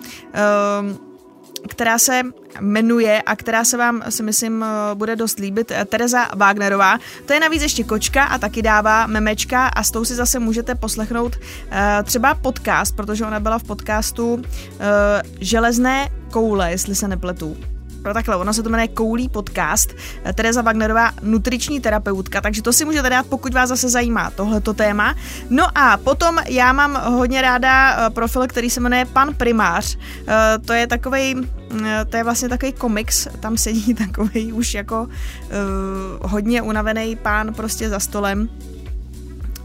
která 1.68 2.00
se 2.00 2.22
jmenuje 2.60 3.22
a 3.22 3.36
která 3.36 3.64
se 3.64 3.78
vám, 3.78 4.04
si 4.10 4.24
myslím, 4.24 4.66
bude 4.94 5.16
dost 5.16 5.40
líbit, 5.40 5.72
Tereza 5.86 6.28
Wagnerová. 6.36 7.00
To 7.26 7.34
je 7.34 7.40
navíc 7.40 7.62
ještě 7.62 7.84
kočka 7.84 8.24
a 8.24 8.38
taky 8.38 8.62
dává 8.62 9.08
memečka 9.08 9.68
a 9.68 9.84
s 9.84 9.92
tou 9.92 10.06
si 10.06 10.16
zase 10.16 10.40
můžete 10.40 10.76
poslechnout 10.76 11.36
uh, 11.36 11.44
třeba 12.04 12.36
podcast, 12.36 12.96
protože 12.96 13.26
ona 13.26 13.40
byla 13.40 13.60
v 13.60 13.64
podcastu 13.64 14.42
Železné 15.40 16.10
koule, 16.32 16.72
jestli 16.72 16.96
se 16.96 17.08
nepletu. 17.08 17.58
No 18.06 18.14
takhle, 18.14 18.36
ono 18.36 18.54
se 18.54 18.64
to 18.64 18.70
jmenuje 18.70 18.88
Koulí 18.88 19.30
podcast, 19.30 19.94
Tereza 20.34 20.62
Wagnerová, 20.62 21.12
nutriční 21.22 21.80
terapeutka, 21.82 22.42
takže 22.42 22.62
to 22.62 22.74
si 22.74 22.86
můžete 22.86 23.10
dát, 23.10 23.26
pokud 23.26 23.54
vás 23.54 23.70
zase 23.70 23.90
zajímá 23.90 24.32
tohleto 24.32 24.74
téma. 24.74 25.16
No 25.50 25.78
a 25.78 25.98
potom 25.98 26.38
já 26.48 26.74
mám 26.74 27.02
hodně 27.06 27.42
ráda 27.42 27.98
eh, 28.08 28.10
profil, 28.10 28.48
který 28.48 28.70
se 28.70 28.80
jmenuje 28.80 29.06
Pan 29.06 29.34
Primář. 29.34 29.98
Eh, 30.28 30.58
to 30.66 30.74
je 30.74 30.88
takový 30.88 31.36
eh, 31.86 32.06
to 32.10 32.18
je 32.18 32.24
vlastně 32.24 32.50
takový 32.50 32.74
komiks, 32.74 33.28
tam 33.40 33.58
sedí 33.58 33.94
takový 34.08 34.54
už 34.54 34.74
jako 34.74 35.02
uh, 35.02 35.10
hodně 36.32 36.62
unavený 36.62 37.16
pán 37.16 37.54
prostě 37.54 37.90
za 37.90 38.00
stolem 38.00 38.50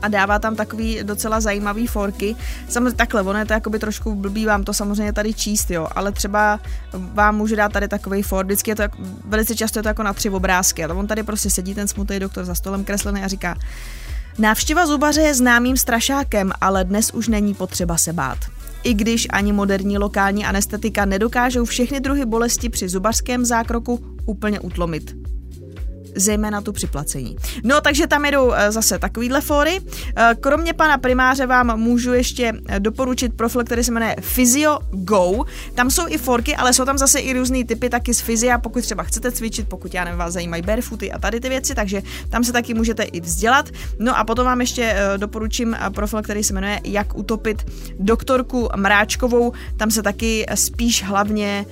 a 0.03 0.09
dává 0.09 0.39
tam 0.39 0.57
takový 0.57 0.99
docela 1.03 1.41
zajímavý 1.41 1.87
forky. 1.87 2.37
Samozřejmě 2.69 2.93
takhle, 2.93 3.23
ono 3.23 3.39
je 3.39 3.47
to 3.47 3.53
jakoby 3.53 3.79
trošku 3.79 4.15
blbý 4.15 4.47
vám 4.47 4.65
to 4.65 4.73
samozřejmě 4.73 5.13
tady 5.13 5.35
číst, 5.35 5.71
jo, 5.71 5.89
ale 5.95 6.13
třeba 6.13 6.61
vám 6.93 7.37
může 7.37 7.57
dát 7.57 7.73
tady 7.73 7.89
takový 7.89 8.23
for, 8.23 8.45
vždycky 8.45 8.71
je 8.71 8.77
to 8.77 8.83
jako, 8.83 8.97
velice 9.25 9.57
často 9.57 9.79
je 9.79 9.83
to 9.83 9.89
jako 9.89 10.03
na 10.03 10.13
tři 10.13 10.31
obrázky, 10.31 10.85
ale 10.85 10.95
on 10.95 11.07
tady 11.07 11.23
prostě 11.23 11.51
sedí 11.51 11.75
ten 11.75 11.89
smutný 11.89 12.21
doktor 12.21 12.45
za 12.45 12.55
stolem 12.55 12.85
kreslený 12.85 13.23
a 13.23 13.29
říká, 13.29 13.57
Návštěva 14.39 14.87
zubaře 14.87 15.21
je 15.21 15.35
známým 15.35 15.77
strašákem, 15.77 16.53
ale 16.61 16.85
dnes 16.85 17.11
už 17.15 17.29
není 17.29 17.55
potřeba 17.55 17.97
se 17.97 18.13
bát. 18.13 18.39
I 18.83 18.95
když 18.95 19.27
ani 19.31 19.53
moderní 19.53 19.99
lokální 19.99 20.47
anestetika 20.47 21.05
nedokážou 21.05 21.65
všechny 21.65 22.01
druhy 22.01 22.25
bolesti 22.25 22.69
při 22.69 22.89
zubařském 22.89 23.45
zákroku 23.45 24.17
úplně 24.27 24.61
utlomit 24.61 25.24
zejména 26.16 26.61
tu 26.61 26.73
připlacení. 26.73 27.37
No, 27.64 27.80
takže 27.80 28.06
tam 28.06 28.25
jedou 28.25 28.52
eh, 28.52 28.73
zase 28.73 28.99
takovýhle 28.99 29.40
fóry. 29.40 29.80
Eh, 30.16 30.35
kromě 30.40 30.73
pana 30.73 30.99
primáře 30.99 31.47
vám 31.47 31.80
můžu 31.80 32.12
ještě 32.12 32.52
eh, 32.68 32.80
doporučit 32.80 33.35
profil, 33.35 33.64
který 33.64 33.85
se 33.85 33.92
jmenuje 33.92 34.16
Physio 34.35 34.78
Go. 34.90 35.44
Tam 35.75 35.90
jsou 35.90 36.02
i 36.09 36.18
forky, 36.18 36.56
ale 36.56 36.73
jsou 36.73 36.85
tam 36.85 36.99
zase 36.99 37.18
i 37.18 37.33
různé 37.33 37.64
typy 37.64 37.88
taky 37.88 38.14
z 38.14 38.21
fyzia, 38.21 38.59
pokud 38.59 38.83
třeba 38.83 39.02
chcete 39.02 39.33
cvičit, 39.33 39.68
pokud 39.68 39.94
já 39.94 40.04
nevím, 40.04 40.18
vás 40.18 40.33
zajímají 40.33 40.62
barefooty 40.62 41.12
a 41.12 41.18
tady 41.18 41.40
ty 41.40 41.49
věci, 41.49 41.75
takže 41.75 42.02
tam 42.30 42.44
se 42.44 42.52
taky 42.52 42.75
můžete 42.75 43.02
i 43.02 43.21
vzdělat. 43.21 43.68
No 43.99 44.18
a 44.18 44.25
potom 44.25 44.47
vám 44.47 44.61
ještě 44.61 44.97
doporučím 45.16 45.76
profil, 45.94 46.23
který 46.23 46.44
se 46.44 46.52
jmenuje 46.54 46.80
Jak 46.85 47.16
utopit 47.16 47.66
doktorku 47.99 48.68
Mráčkovou. 48.76 49.52
Tam 49.76 49.90
se 49.90 50.02
taky 50.02 50.47
spíš 50.54 51.04
hlavně 51.04 51.66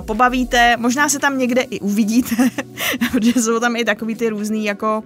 pobavíte, 0.00 0.76
možná 0.76 1.08
se 1.08 1.18
tam 1.18 1.38
někde 1.38 1.62
i 1.62 1.80
uvidíte, 1.80 2.36
protože 3.12 3.32
jsou 3.32 3.60
tam 3.60 3.76
i 3.76 3.84
takový 3.86 4.14
ty 4.14 4.28
různý 4.28 4.64
jako 4.64 5.02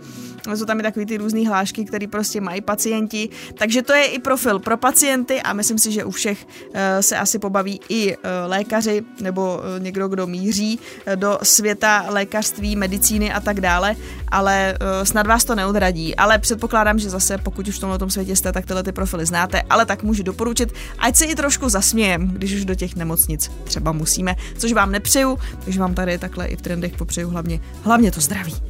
jsou 0.55 0.65
tam 0.65 0.81
i 0.81 0.83
takový 0.83 1.07
ty 1.07 1.17
různé 1.17 1.49
hlášky, 1.49 1.85
které 1.85 2.07
prostě 2.07 2.41
mají 2.41 2.61
pacienti, 2.61 3.29
takže 3.59 3.83
to 3.83 3.93
je 3.93 4.05
i 4.05 4.19
profil 4.19 4.59
pro 4.59 4.77
pacienty 4.77 5.43
a 5.43 5.53
myslím 5.53 5.79
si, 5.79 5.93
že 5.93 6.05
u 6.05 6.11
všech 6.11 6.47
uh, 6.47 6.75
se 7.01 7.17
asi 7.17 7.39
pobaví 7.39 7.81
i 7.89 8.17
uh, 8.17 8.23
lékaři 8.47 9.03
nebo 9.21 9.59
uh, 9.59 9.83
někdo, 9.83 10.09
kdo 10.09 10.27
míří 10.27 10.79
do 11.15 11.39
světa 11.43 12.07
lékařství, 12.09 12.77
medicíny 12.77 13.33
a 13.33 13.41
tak 13.41 13.61
dále, 13.61 13.97
ale 14.29 14.79
snad 15.03 15.27
vás 15.27 15.45
to 15.45 15.55
neodradí, 15.55 16.17
ale 16.17 16.39
předpokládám, 16.39 16.99
že 16.99 17.11
zase 17.11 17.39
pokud 17.39 17.69
už 17.69 17.77
v 17.77 17.81
tomhle 17.81 18.11
světě 18.11 18.37
jste, 18.37 18.53
tak 18.53 18.67
tyhle 18.67 18.83
ty 18.83 18.93
profily 18.93 19.27
znáte, 19.27 19.63
ale 19.63 19.87
tak 19.87 20.03
můžu 20.03 20.23
doporučit, 20.23 20.73
ať 20.99 21.17
se 21.17 21.25
i 21.25 21.35
trošku 21.35 21.69
zasmějem, 21.69 22.29
když 22.29 22.55
už 22.55 22.65
do 22.65 22.75
těch 22.75 22.97
nemocnic 22.97 23.51
třeba 23.65 23.93
musíme, 23.93 24.37
což 24.59 24.73
vám 24.73 24.93
nepřeju, 24.93 25.39
takže 25.65 25.81
vám 25.81 25.95
tady 25.95 26.19
takhle 26.19 26.47
i 26.47 26.57
v 26.57 26.63
trendech 26.63 26.97
popřeju 26.97 27.31
hlavně, 27.31 27.61
hlavně 27.85 28.13
to 28.13 28.21
zdraví. 28.21 28.70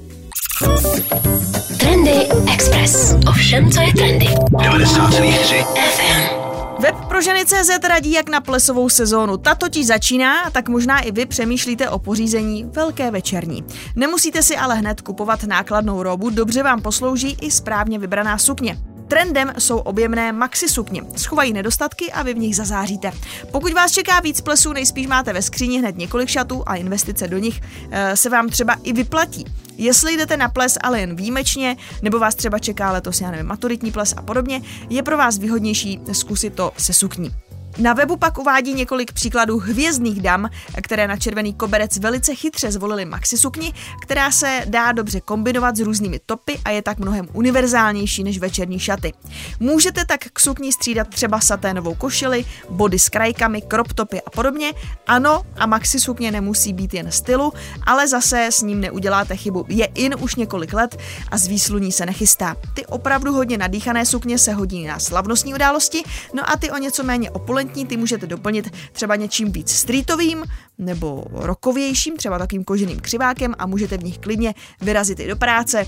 Trendy 1.79 2.29
Express. 2.53 3.15
Ovšem, 3.29 3.71
co 3.71 3.81
je 3.81 3.93
trendy. 3.95 4.27
90,3 4.27 5.65
FM. 5.65 6.83
Web 6.83 6.95
pro 7.09 7.23
ženy 7.23 7.47
CZ 7.47 7.71
radí 7.89 8.13
jak 8.13 8.29
na 8.29 8.41
plesovou 8.41 8.89
sezónu. 8.89 9.37
Ta 9.37 9.55
totiž 9.55 9.87
začíná, 9.87 10.51
tak 10.51 10.69
možná 10.69 11.01
i 11.01 11.13
vy 11.13 11.27
přemýšlíte 11.27 11.89
o 11.89 11.99
pořízení 11.99 12.65
velké 12.65 13.11
večerní. 13.11 13.65
Nemusíte 13.97 14.43
si 14.43 14.57
ale 14.57 14.75
hned 14.75 15.01
kupovat 15.01 15.45
nákladnou 15.45 16.03
robu, 16.03 16.31
dobře 16.31 16.63
vám 16.63 16.83
poslouží 16.83 17.37
i 17.41 17.51
správně 17.51 17.99
vybraná 17.99 18.39
sukně. 18.39 18.79
Trendem 19.09 19.53
jsou 19.59 19.79
objemné 19.79 20.33
maxi 20.33 20.69
sukně. 20.69 21.03
Schovají 21.17 21.53
nedostatky 21.53 22.13
a 22.13 22.23
vy 22.23 22.35
v 22.35 22.39
nich 22.39 22.57
zazáříte. 22.57 23.13
Pokud 23.51 23.73
vás 23.73 23.93
čeká 23.93 24.21
víc 24.21 24.41
plesů, 24.41 24.73
nejspíš 24.73 25.07
máte 25.07 25.33
ve 25.33 25.43
skříni 25.43 25.79
hned 25.79 25.99
několik 25.99 26.29
šatů 26.29 26.63
a 26.67 26.75
investice 26.75 27.29
do 27.29 27.39
nich 27.39 27.61
e, 27.91 28.17
se 28.17 28.29
vám 28.29 28.49
třeba 28.49 28.77
i 28.83 28.93
vyplatí. 28.93 29.45
Jestli 29.81 30.17
jdete 30.17 30.37
na 30.37 30.49
ples, 30.49 30.79
ale 30.81 31.01
jen 31.01 31.17
výjimečně, 31.17 31.77
nebo 32.03 32.19
vás 32.19 32.35
třeba 32.35 32.59
čeká 32.59 32.93
letos, 32.93 33.21
já 33.21 33.31
nevím, 33.31 33.47
maturitní 33.47 33.93
ples 33.93 34.15
a 34.17 34.23
podobně, 34.23 34.63
je 34.91 35.03
pro 35.03 35.17
vás 35.17 35.39
výhodnější 35.39 36.01
zkusit 36.13 36.55
to 36.55 36.73
se 36.77 36.93
sukní. 36.93 37.31
Na 37.79 37.93
webu 37.93 38.17
pak 38.17 38.39
uvádí 38.39 38.75
několik 38.75 39.13
příkladů 39.13 39.59
hvězdných 39.59 40.23
dam, 40.23 40.51
které 40.83 41.09
na 41.09 41.17
červený 41.17 41.55
koberec 41.55 41.99
velice 41.99 42.35
chytře 42.35 42.73
zvolili 42.73 43.05
maxi 43.05 43.39
sukni, 43.39 43.75
která 44.03 44.31
se 44.31 44.63
dá 44.67 44.93
dobře 44.93 45.21
kombinovat 45.21 45.77
s 45.77 45.81
různými 45.81 46.21
topy 46.27 46.61
a 46.65 46.71
je 46.71 46.83
tak 46.83 46.99
mnohem 46.99 47.29
univerzálnější 47.33 48.25
než 48.25 48.39
večerní 48.39 48.79
šaty. 48.79 49.13
Můžete 49.61 50.05
tak 50.05 50.21
k 50.33 50.41
sukni 50.41 50.73
střídat 50.73 51.09
třeba 51.09 51.41
saténovou 51.41 51.95
košili, 51.95 52.45
body 52.71 52.99
s 52.99 53.09
krajkami, 53.09 53.63
crop 53.71 53.93
topy 53.93 54.23
a 54.23 54.31
podobně. 54.31 54.73
Ano, 55.07 55.43
a 55.57 55.67
maxi 55.67 56.01
sukně 56.01 56.31
nemusí 56.31 56.73
být 56.73 56.95
jen 56.95 57.13
stylu, 57.13 57.53
ale 57.87 58.09
zase 58.09 58.47
s 58.47 58.63
ním 58.63 58.81
neuděláte 58.81 59.37
chybu. 59.37 59.65
Je 59.69 59.85
in 59.85 60.15
už 60.21 60.35
několik 60.35 60.73
let 60.73 60.99
a 61.31 61.39
z 61.39 61.47
výsluní 61.47 61.93
se 61.93 62.07
nechystá. 62.07 62.57
Ty 62.75 62.87
opravdu 62.87 63.33
hodně 63.33 63.59
nadýchané 63.59 64.07
sukně 64.07 64.39
se 64.39 64.53
hodí 64.53 64.87
na 64.87 64.99
slavnostní 64.99 65.55
události, 65.55 66.03
no 66.35 66.51
a 66.51 66.57
ty 66.57 66.71
o 66.71 66.77
něco 66.77 67.03
méně 67.03 67.31
opulentní 67.31 67.60
elegantní, 67.61 67.87
ty 67.87 67.97
můžete 67.97 68.27
doplnit 68.27 68.71
třeba 68.93 69.17
něčím 69.17 69.53
víc 69.53 69.71
streetovým 69.71 70.45
nebo 70.79 71.25
rokovějším, 71.31 72.17
třeba 72.17 72.39
takovým 72.39 72.65
koženým 72.65 73.01
křivákem 73.01 73.55
a 73.59 73.67
můžete 73.67 73.99
v 73.99 74.05
nich 74.05 74.19
klidně 74.19 74.55
vyrazit 74.81 75.21
i 75.21 75.29
do 75.29 75.37
práce, 75.37 75.87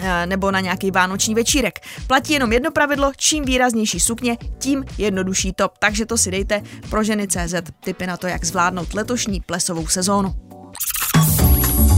eh, 0.00 0.26
nebo 0.26 0.50
na 0.50 0.60
nějaký 0.60 0.90
vánoční 0.90 1.34
večírek. 1.34 1.78
Platí 2.06 2.32
jenom 2.32 2.52
jedno 2.52 2.70
pravidlo, 2.70 3.12
čím 3.16 3.44
výraznější 3.44 4.00
sukně, 4.00 4.36
tím 4.58 4.84
jednodušší 4.98 5.52
top. 5.52 5.78
Takže 5.78 6.06
to 6.06 6.18
si 6.18 6.30
dejte 6.30 6.62
pro 6.90 7.04
ženy 7.04 7.28
CZ 7.28 7.54
tipy 7.84 8.06
na 8.06 8.16
to, 8.16 8.26
jak 8.26 8.44
zvládnout 8.44 8.94
letošní 8.94 9.40
plesovou 9.40 9.86
sezónu. 9.86 10.34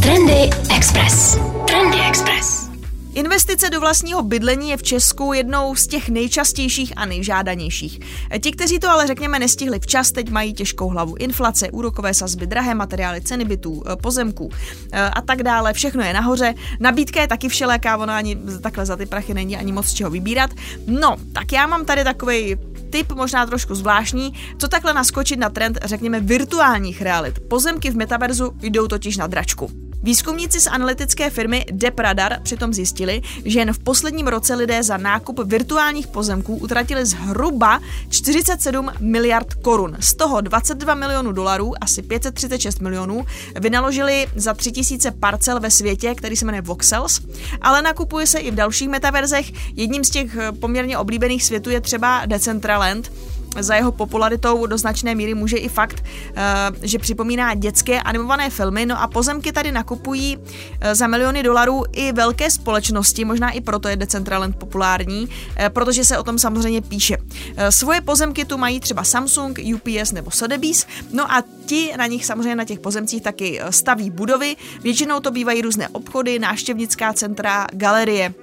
Trendy 0.02 0.50
Express. 0.76 1.38
Trendy 1.66 1.98
Express. 2.08 2.75
Investice 3.16 3.70
do 3.70 3.80
vlastního 3.80 4.22
bydlení 4.22 4.70
je 4.70 4.76
v 4.76 4.82
Česku 4.82 5.32
jednou 5.32 5.74
z 5.74 5.86
těch 5.86 6.08
nejčastějších 6.08 6.92
a 6.96 7.06
nejžádanějších. 7.06 8.00
Ti, 8.40 8.52
kteří 8.52 8.78
to 8.78 8.90
ale 8.90 9.06
řekněme 9.06 9.38
nestihli 9.38 9.78
včas, 9.78 10.12
teď 10.12 10.30
mají 10.30 10.54
těžkou 10.54 10.88
hlavu. 10.88 11.14
Inflace, 11.18 11.70
úrokové 11.70 12.14
sazby, 12.14 12.46
drahé 12.46 12.74
materiály, 12.74 13.20
ceny 13.20 13.44
bytů, 13.44 13.82
eh, 13.86 13.96
pozemků 13.96 14.50
eh, 14.92 15.00
a 15.00 15.20
tak 15.20 15.42
dále. 15.42 15.72
Všechno 15.72 16.02
je 16.02 16.12
nahoře. 16.12 16.54
Nabídka 16.80 17.20
je 17.20 17.28
taky 17.28 17.48
všeléká, 17.48 17.96
ono 17.96 18.12
ani 18.12 18.36
takhle 18.60 18.86
za 18.86 18.96
ty 18.96 19.06
prachy 19.06 19.34
není 19.34 19.56
ani 19.56 19.72
moc 19.72 19.92
čeho 19.92 20.10
vybírat. 20.10 20.50
No, 20.86 21.16
tak 21.32 21.52
já 21.52 21.66
mám 21.66 21.84
tady 21.84 22.04
takový 22.04 22.56
tip 22.90 23.12
možná 23.12 23.46
trošku 23.46 23.74
zvláštní, 23.74 24.32
co 24.58 24.68
takhle 24.68 24.94
naskočit 24.94 25.38
na 25.38 25.50
trend, 25.50 25.78
řekněme, 25.84 26.20
virtuálních 26.20 27.02
realit. 27.02 27.40
Pozemky 27.48 27.90
v 27.90 27.96
metaverzu 27.96 28.52
jdou 28.62 28.88
totiž 28.88 29.16
na 29.16 29.26
dračku. 29.26 29.85
Výzkumníci 30.06 30.60
z 30.60 30.66
analytické 30.66 31.30
firmy 31.30 31.64
Depradar 31.70 32.38
přitom 32.42 32.74
zjistili, 32.74 33.22
že 33.44 33.58
jen 33.58 33.72
v 33.72 33.78
posledním 33.78 34.26
roce 34.26 34.54
lidé 34.54 34.82
za 34.82 34.96
nákup 34.96 35.40
virtuálních 35.44 36.06
pozemků 36.06 36.56
utratili 36.56 37.06
zhruba 37.06 37.80
47 38.10 38.90
miliard 39.00 39.54
korun. 39.54 39.96
Z 40.00 40.14
toho 40.14 40.40
22 40.40 40.94
milionů 40.94 41.32
dolarů, 41.32 41.72
asi 41.80 42.02
536 42.02 42.80
milionů, 42.80 43.24
vynaložili 43.60 44.26
za 44.36 44.54
3000 44.54 45.10
parcel 45.10 45.60
ve 45.60 45.70
světě, 45.70 46.14
který 46.14 46.36
se 46.36 46.44
jmenuje 46.44 46.62
Voxels, 46.62 47.20
ale 47.60 47.82
nakupuje 47.82 48.26
se 48.26 48.38
i 48.38 48.50
v 48.50 48.54
dalších 48.54 48.88
metaverzech. 48.88 49.76
Jedním 49.76 50.04
z 50.04 50.10
těch 50.10 50.36
poměrně 50.60 50.98
oblíbených 50.98 51.44
světů 51.44 51.70
je 51.70 51.80
třeba 51.80 52.26
Decentraland, 52.26 53.12
za 53.62 53.74
jeho 53.74 53.92
popularitou 53.92 54.66
do 54.66 54.78
značné 54.78 55.14
míry 55.14 55.34
může 55.34 55.56
i 55.56 55.68
fakt, 55.68 56.04
eh, 56.36 56.42
že 56.82 56.98
připomíná 56.98 57.54
dětské 57.54 58.00
animované 58.00 58.50
filmy, 58.50 58.86
no 58.86 59.02
a 59.02 59.06
pozemky 59.06 59.52
tady 59.52 59.72
nakupují 59.72 60.38
eh, 60.80 60.94
za 60.94 61.06
miliony 61.06 61.42
dolarů 61.42 61.82
i 61.92 62.12
velké 62.12 62.50
společnosti, 62.50 63.24
možná 63.24 63.50
i 63.50 63.60
proto 63.60 63.88
je 63.88 63.96
Decentraland 63.96 64.56
populární, 64.56 65.28
eh, 65.56 65.70
protože 65.70 66.04
se 66.04 66.18
o 66.18 66.22
tom 66.22 66.38
samozřejmě 66.38 66.82
píše. 66.82 67.16
Svoje 67.70 68.00
pozemky 68.00 68.44
tu 68.44 68.58
mají 68.58 68.80
třeba 68.80 69.04
Samsung, 69.04 69.58
UPS 69.74 70.12
nebo 70.12 70.30
Sotheby's, 70.30 70.86
no 71.12 71.32
a 71.32 71.42
ti 71.66 71.92
na 71.98 72.06
nich 72.06 72.26
samozřejmě 72.26 72.56
na 72.56 72.64
těch 72.64 72.80
pozemcích 72.80 73.22
taky 73.22 73.60
staví 73.70 74.10
budovy, 74.10 74.56
většinou 74.82 75.20
to 75.20 75.30
bývají 75.30 75.62
různé 75.62 75.88
obchody, 75.88 76.38
návštěvnická 76.38 77.12
centra, 77.12 77.66
galerie 77.72 78.34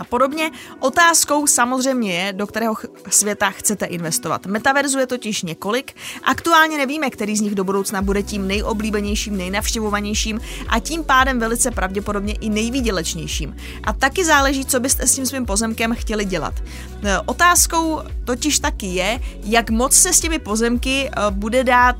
a 0.00 0.04
podobně. 0.04 0.50
Otázkou 0.78 1.46
samozřejmě 1.46 2.12
je, 2.14 2.32
do 2.32 2.46
kterého 2.46 2.74
světa 3.08 3.50
chcete 3.50 3.86
investovat. 3.86 4.46
Metaverzu 4.46 4.98
je 4.98 5.06
totiž 5.06 5.42
několik. 5.42 5.96
Aktuálně 6.24 6.78
nevíme, 6.78 7.10
který 7.10 7.36
z 7.36 7.40
nich 7.40 7.54
do 7.54 7.64
budoucna 7.64 8.02
bude 8.02 8.22
tím 8.22 8.48
nejoblíbenějším, 8.48 9.36
nejnavštěvovanějším 9.36 10.40
a 10.68 10.78
tím 10.78 11.04
pádem 11.04 11.38
velice 11.38 11.70
pravděpodobně 11.70 12.34
i 12.40 12.48
nejvýdělečnějším. 12.48 13.56
A 13.84 13.92
taky 13.92 14.24
záleží, 14.24 14.64
co 14.64 14.80
byste 14.80 15.06
s 15.06 15.14
tím 15.14 15.26
svým 15.26 15.46
pozemkem 15.46 15.94
chtěli 15.94 16.24
dělat. 16.24 16.54
E, 17.02 17.18
otázkou 17.18 18.00
totiž 18.24 18.58
taky 18.58 18.86
je, 18.86 19.20
jak 19.42 19.70
moc 19.70 19.94
se 19.94 20.12
s 20.12 20.20
těmi 20.20 20.38
pozemky 20.38 21.08
e, 21.08 21.30
bude 21.30 21.64
dát 21.64 21.96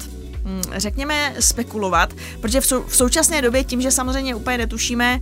řekněme, 0.76 1.34
spekulovat, 1.40 2.14
protože 2.40 2.60
v, 2.60 2.66
sou, 2.66 2.84
v 2.84 2.96
současné 2.96 3.42
době 3.42 3.64
tím, 3.64 3.80
že 3.80 3.90
samozřejmě 3.90 4.34
úplně 4.34 4.58
netušíme, 4.58 5.20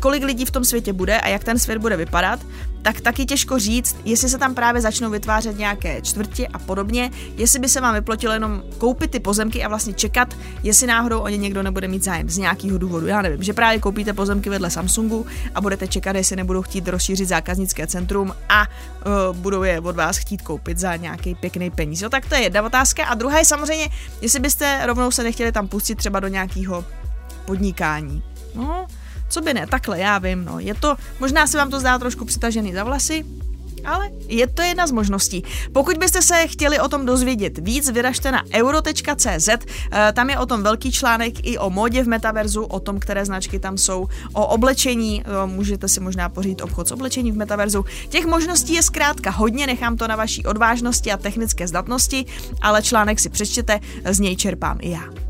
kolik 0.00 0.24
lidí 0.24 0.44
v 0.44 0.50
tom 0.50 0.64
světě 0.64 0.92
bude 0.92 1.20
a 1.20 1.28
jak 1.28 1.44
ten 1.44 1.58
svět 1.58 1.78
bude 1.78 1.96
vypadat, 1.96 2.40
tak 2.82 3.00
taky 3.00 3.26
těžko 3.26 3.58
říct, 3.58 3.96
jestli 4.04 4.28
se 4.28 4.38
tam 4.38 4.54
právě 4.54 4.80
začnou 4.80 5.10
vytvářet 5.10 5.58
nějaké 5.58 6.02
čtvrtě 6.02 6.46
a 6.46 6.58
podobně, 6.58 7.10
jestli 7.36 7.58
by 7.58 7.68
se 7.68 7.80
vám 7.80 7.94
vyplotilo 7.94 8.34
jenom 8.34 8.62
koupit 8.78 9.10
ty 9.10 9.20
pozemky 9.20 9.64
a 9.64 9.68
vlastně 9.68 9.92
čekat, 9.92 10.36
jestli 10.62 10.86
náhodou 10.86 11.20
o 11.20 11.28
ně 11.28 11.36
někdo 11.36 11.62
nebude 11.62 11.88
mít 11.88 12.04
zájem 12.04 12.30
z 12.30 12.38
nějakého 12.38 12.78
důvodu. 12.78 13.06
Já 13.06 13.22
nevím, 13.22 13.42
že 13.42 13.52
právě 13.52 13.78
koupíte 13.78 14.12
pozemky 14.12 14.50
vedle 14.50 14.70
Samsungu 14.70 15.26
a 15.54 15.60
budete 15.60 15.88
čekat, 15.88 16.16
jestli 16.16 16.36
nebudou 16.36 16.62
chtít 16.62 16.88
rozšířit 16.88 17.28
zákaznické 17.28 17.86
centrum 17.86 18.34
a 18.48 18.66
uh, 19.30 19.36
budou 19.36 19.62
je 19.62 19.80
od 19.80 19.96
vás 19.96 20.16
chtít 20.16 20.42
koupit 20.42 20.78
za 20.78 20.96
nějaký 20.96 21.34
pěkný 21.34 21.70
peníz. 21.70 22.02
Jo, 22.02 22.08
tak 22.08 22.26
to 22.26 22.34
je 22.34 22.40
jedna 22.40 22.62
otázka. 22.62 23.04
A 23.04 23.14
druhá 23.14 23.38
je 23.38 23.44
samozřejmě, 23.44 23.88
jestli 24.20 24.40
byste 24.40 24.86
rovnou 24.86 25.10
se 25.10 25.22
nechtěli 25.22 25.52
tam 25.52 25.68
pustit 25.68 25.94
třeba 25.94 26.20
do 26.20 26.28
nějakého 26.28 26.84
podnikání. 27.44 28.22
No, 28.54 28.86
co 29.30 29.40
by 29.40 29.54
ne, 29.54 29.66
takhle, 29.66 29.98
já 29.98 30.18
vím, 30.18 30.44
no. 30.44 30.58
Je 30.58 30.74
to, 30.74 30.96
možná 31.20 31.46
se 31.46 31.58
vám 31.58 31.70
to 31.70 31.80
zdá 31.80 31.98
trošku 31.98 32.24
přitažený 32.24 32.74
za 32.74 32.84
vlasy, 32.84 33.24
ale 33.84 34.10
je 34.28 34.46
to 34.46 34.62
jedna 34.62 34.86
z 34.86 34.92
možností. 34.92 35.44
Pokud 35.72 35.98
byste 35.98 36.22
se 36.22 36.46
chtěli 36.46 36.80
o 36.80 36.88
tom 36.88 37.06
dozvědět 37.06 37.58
víc, 37.58 37.90
vyražte 37.90 38.32
na 38.32 38.42
euro.cz, 38.54 39.48
eh, 39.48 40.12
tam 40.12 40.30
je 40.30 40.38
o 40.38 40.46
tom 40.46 40.62
velký 40.62 40.92
článek 40.92 41.34
i 41.42 41.58
o 41.58 41.70
modě 41.70 42.04
v 42.04 42.08
metaverzu, 42.08 42.62
o 42.62 42.80
tom, 42.80 43.00
které 43.00 43.24
značky 43.24 43.58
tam 43.58 43.78
jsou, 43.78 44.08
o 44.32 44.46
oblečení, 44.46 45.22
eh, 45.22 45.46
můžete 45.46 45.88
si 45.88 46.00
možná 46.00 46.28
pořídit 46.28 46.60
obchod 46.60 46.88
s 46.88 46.92
oblečením 46.92 47.34
v 47.34 47.38
metaverzu. 47.38 47.84
Těch 48.08 48.26
možností 48.26 48.74
je 48.74 48.82
zkrátka 48.82 49.30
hodně, 49.30 49.66
nechám 49.66 49.96
to 49.96 50.08
na 50.08 50.16
vaší 50.16 50.44
odvážnosti 50.44 51.12
a 51.12 51.16
technické 51.16 51.68
zdatnosti, 51.68 52.26
ale 52.62 52.82
článek 52.82 53.20
si 53.20 53.28
přečtěte, 53.28 53.80
z 54.10 54.20
něj 54.20 54.36
čerpám 54.36 54.78
i 54.80 54.90
já. 54.90 55.29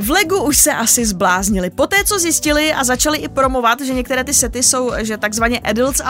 V 0.00 0.10
Legu 0.10 0.42
už 0.42 0.58
se 0.58 0.72
asi 0.72 1.06
zbláznili. 1.06 1.70
Poté, 1.70 2.04
co 2.04 2.18
zjistili 2.18 2.72
a 2.72 2.84
začali 2.84 3.18
i 3.18 3.28
promovat, 3.28 3.80
že 3.80 3.94
některé 3.94 4.24
ty 4.24 4.34
sety 4.34 4.62
jsou, 4.62 4.92
že 4.98 5.16
takzvaně 5.16 5.58
adults 5.58 6.00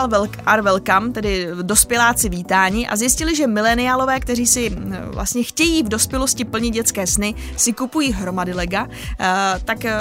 are 0.47 0.63
welcome, 0.63 1.13
tedy 1.13 1.49
dospěláci 1.63 2.29
vítání, 2.29 2.89
a 2.89 2.97
zjistili, 2.97 3.37
že 3.37 3.47
mileniálové, 3.47 4.21
kteří 4.21 4.47
si 4.47 4.71
hm, 4.71 4.95
vlastně 5.07 5.43
chtějí 5.43 5.83
v 5.83 5.89
dospělosti 5.89 6.45
plnit 6.45 6.71
dětské 6.71 7.07
sny, 7.07 7.35
si 7.57 7.73
kupují 7.73 8.13
hromady 8.13 8.53
lega, 8.53 8.89
eh, 9.21 9.27
tak 9.65 9.85
eh, 9.85 9.95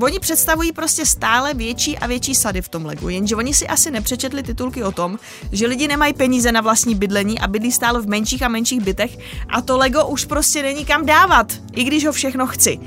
oni 0.00 0.18
představují 0.18 0.72
prostě 0.72 1.06
stále 1.06 1.54
větší 1.54 1.98
a 1.98 2.06
větší 2.06 2.34
sady 2.34 2.62
v 2.62 2.68
tom 2.68 2.86
Legu. 2.86 3.08
Jenže 3.08 3.36
oni 3.36 3.54
si 3.54 3.68
asi 3.68 3.90
nepřečetli 3.90 4.42
titulky 4.42 4.82
o 4.82 4.92
tom, 4.92 5.18
že 5.52 5.66
lidi 5.66 5.88
nemají 5.88 6.12
peníze 6.12 6.52
na 6.52 6.60
vlastní 6.60 6.94
bydlení 6.94 7.38
a 7.38 7.46
bydlí 7.46 7.72
stále 7.72 8.00
v 8.00 8.08
menších 8.08 8.42
a 8.42 8.48
menších 8.48 8.80
bytech 8.80 9.18
a 9.48 9.62
to 9.62 9.78
Lego 9.78 10.06
už 10.06 10.24
prostě 10.24 10.62
není 10.62 10.84
kam 10.84 11.06
dávat, 11.06 11.52
i 11.72 11.84
když 11.84 12.06
ho 12.06 12.12
všechno 12.12 12.46
chci. 12.46 12.78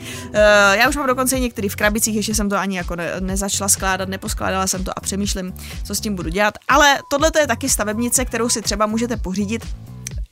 Uh, 0.50 0.80
já 0.80 0.90
už 0.90 0.96
mám 0.96 1.08
dokonce 1.08 1.40
některý 1.40 1.70
v 1.70 1.76
krabicích, 1.76 2.16
ještě 2.16 2.36
jsem 2.36 2.50
to 2.50 2.58
ani 2.58 2.78
jako 2.78 2.96
ne, 2.96 3.12
nezačala 3.20 3.70
skládat, 3.70 4.10
neposkládala 4.10 4.68
jsem 4.68 4.84
to 4.84 4.92
a 4.98 5.02
přemýšlím, 5.02 5.54
co 5.84 5.96
s 5.96 6.00
tím 6.00 6.16
budu 6.16 6.30
dělat. 6.30 6.54
Ale 6.68 7.00
tohle 7.12 7.32
je 7.40 7.48
taky 7.48 7.70
stavebnice, 7.70 8.26
kterou 8.26 8.50
si 8.50 8.62
třeba 8.62 8.86
můžete 8.86 9.18
pořídit 9.18 9.66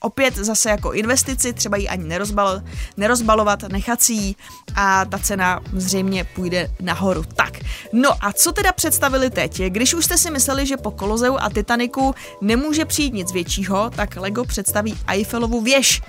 opět 0.00 0.36
zase 0.36 0.70
jako 0.70 0.92
investici, 0.92 1.52
třeba 1.52 1.76
ji 1.76 1.88
ani 1.88 2.04
nerozbal, 2.04 2.62
nerozbalovat, 2.96 3.62
nechat 3.62 4.02
si 4.02 4.12
ji 4.12 4.34
a 4.74 5.04
ta 5.04 5.18
cena 5.18 5.60
zřejmě 5.72 6.24
půjde 6.24 6.70
nahoru. 6.80 7.24
Tak, 7.36 7.58
no 7.92 8.10
a 8.20 8.32
co 8.32 8.52
teda 8.52 8.72
představili 8.72 9.30
teď? 9.30 9.62
Když 9.62 9.94
už 9.94 10.04
jste 10.04 10.18
si 10.18 10.30
mysleli, 10.30 10.66
že 10.66 10.76
po 10.76 10.90
Kolozeu 10.90 11.36
a 11.40 11.50
Titaniku 11.50 12.14
nemůže 12.40 12.84
přijít 12.84 13.14
nic 13.14 13.32
většího, 13.32 13.90
tak 13.90 14.16
Lego 14.16 14.44
představí 14.44 14.98
Eiffelovu 15.06 15.60
věž. 15.60 16.02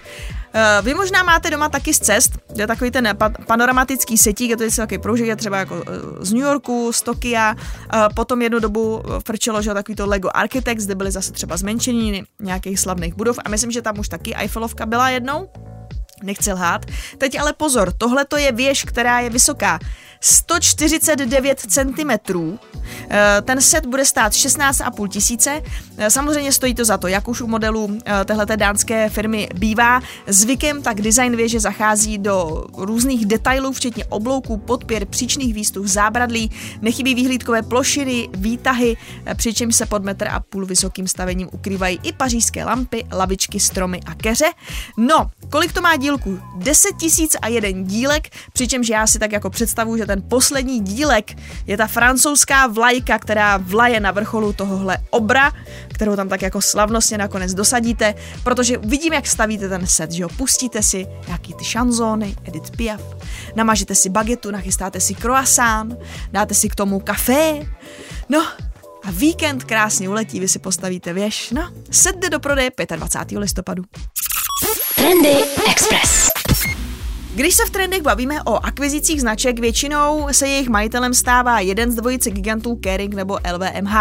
Uh, 0.56 0.86
vy 0.86 0.94
možná 0.94 1.24
máte 1.24 1.50
doma 1.50 1.70
taky 1.70 1.94
z 1.94 2.00
cest, 2.00 2.32
je 2.56 2.68
takový 2.68 2.92
ten 2.92 3.18
panoramatický 3.48 4.18
setík, 4.18 4.50
je 4.50 4.58
to 4.58 4.76
takový 4.76 4.98
proužek, 4.98 5.28
je 5.28 5.36
třeba 5.36 5.58
jako 5.58 5.76
uh, 5.76 5.84
z 6.20 6.34
New 6.34 6.44
Yorku, 6.44 6.92
z 6.94 7.02
Tokia, 7.02 7.54
uh, 7.54 8.14
potom 8.16 8.42
jednu 8.42 8.60
dobu 8.60 9.04
frčelo, 9.26 9.62
že 9.62 9.74
takový 9.74 9.96
to 9.96 10.08
Lego 10.08 10.30
Architects, 10.34 10.86
kde 10.86 10.96
byly 10.96 11.12
zase 11.12 11.32
třeba 11.32 11.58
zmenšení 11.58 12.24
nějakých 12.40 12.80
slavných 12.80 13.14
budov 13.14 13.40
a 13.46 13.50
myslím, 13.50 13.72
že 13.72 13.82
tam 13.82 14.00
už 14.00 14.10
taky 14.10 14.36
Eiffelovka 14.36 14.86
byla 14.86 15.10
jednou. 15.10 15.50
Nechci 16.24 16.54
lhát. 16.54 16.86
Teď 17.18 17.40
ale 17.40 17.54
pozor, 17.54 17.94
tohle 17.98 18.26
to 18.26 18.38
je 18.38 18.52
věž, 18.52 18.84
která 18.84 19.20
je 19.20 19.30
vysoká 19.30 19.80
149 20.22 21.60
cm. 21.60 22.12
Eh, 23.10 23.42
ten 23.42 23.62
set 23.62 23.86
bude 23.86 24.06
stát 24.06 24.34
16,5 24.34 25.08
tisíce. 25.08 25.62
Eh, 25.98 26.10
samozřejmě 26.10 26.52
stojí 26.52 26.76
to 26.76 26.86
za 26.86 26.98
to, 26.98 27.08
jak 27.08 27.28
už 27.28 27.42
u 27.42 27.48
modelů 27.48 27.98
eh, 28.06 28.26
téhleté 28.26 28.58
dánské 28.58 29.10
firmy 29.10 29.50
bývá. 29.56 30.02
Zvykem 30.28 30.82
tak 30.82 31.02
design 31.02 31.36
věže 31.36 31.60
zachází 31.60 32.18
do 32.18 32.66
různých 32.78 33.26
detailů, 33.26 33.72
včetně 33.72 34.06
oblouků, 34.06 34.58
podpěr, 34.58 35.06
příčných 35.06 35.54
výstup, 35.54 35.86
zábradlí, 35.86 36.52
nechybí 36.82 37.16
výhlídkové 37.16 37.62
plošiny, 37.62 38.30
výtahy, 38.34 38.98
přičemž 39.36 39.76
se 39.76 39.86
pod 39.86 40.04
metr 40.04 40.28
a 40.28 40.40
půl 40.40 40.66
vysokým 40.66 41.08
stavením 41.08 41.50
ukrývají 41.52 42.00
i 42.04 42.14
pařížské 42.14 42.66
lampy, 42.66 43.06
lavičky, 43.12 43.60
stromy 43.60 44.00
a 44.06 44.16
keře. 44.16 44.52
No, 44.98 45.32
kolik 45.50 45.74
to 45.74 45.82
má 45.82 45.96
dílku? 45.96 46.40
10 46.56 46.90
tisíc 47.00 47.36
a 47.42 47.48
jeden 47.48 47.84
dílek, 47.84 48.30
přičemž 48.54 48.90
já 48.90 49.08
si 49.08 49.20
tak 49.20 49.32
jako 49.32 49.50
představu, 49.50 49.98
že 49.98 50.06
ten 50.10 50.22
poslední 50.22 50.80
dílek 50.80 51.38
je 51.68 51.78
ta 51.78 51.88
francouzská 51.88 52.68
vlajka, 52.68 53.20
která 53.20 53.58
vlaje 53.58 54.00
na 54.00 54.12
vrcholu 54.12 54.54
tohohle 54.54 54.98
obra, 55.10 55.52
kterou 55.94 56.16
tam 56.16 56.30
tak 56.30 56.42
jako 56.42 56.62
slavnostně 56.62 57.18
nakonec 57.18 57.54
dosadíte, 57.54 58.16
protože 58.44 58.78
vidím, 58.78 59.14
jak 59.14 59.28
stavíte 59.28 59.70
ten 59.70 59.88
set, 59.88 60.12
že 60.12 60.24
jo, 60.24 60.30
pustíte 60.38 60.84
si 60.84 61.08
nějaký 61.28 61.54
ty 61.54 61.64
šanzóny, 61.64 62.36
Edith 62.44 62.72
Piaf, 62.78 63.02
namažete 63.56 63.96
si 63.96 64.10
bagetu, 64.10 64.52
nachystáte 64.52 65.00
si 65.00 65.16
croissant, 65.16 65.96
dáte 66.32 66.54
si 66.54 66.70
k 66.70 66.76
tomu 66.76 67.00
kafé, 67.00 67.66
no 68.30 68.48
a 69.04 69.12
víkend 69.12 69.64
krásně 69.64 70.10
uletí, 70.10 70.40
vy 70.40 70.48
si 70.48 70.60
postavíte 70.60 71.14
věž, 71.14 71.52
no, 71.52 71.70
set 71.92 72.16
do 72.32 72.40
prodeje 72.40 72.72
25. 72.96 73.40
listopadu. 73.40 73.84
Trendy 74.96 75.36
Express. 75.70 76.39
Když 77.36 77.56
se 77.56 77.66
v 77.66 77.70
trendech 77.70 78.02
bavíme 78.02 78.44
o 78.44 78.66
akvizicích 78.66 79.22
značek, 79.22 79.60
většinou 79.60 80.28
se 80.32 80.48
jejich 80.48 80.70
majitelem 80.70 81.14
stává 81.14 81.60
jeden 81.60 81.92
z 81.92 81.96
dvojice 81.96 82.32
gigantů 82.32 82.76
Kering 82.76 83.14
nebo 83.14 83.40
LVMH. 83.54 83.94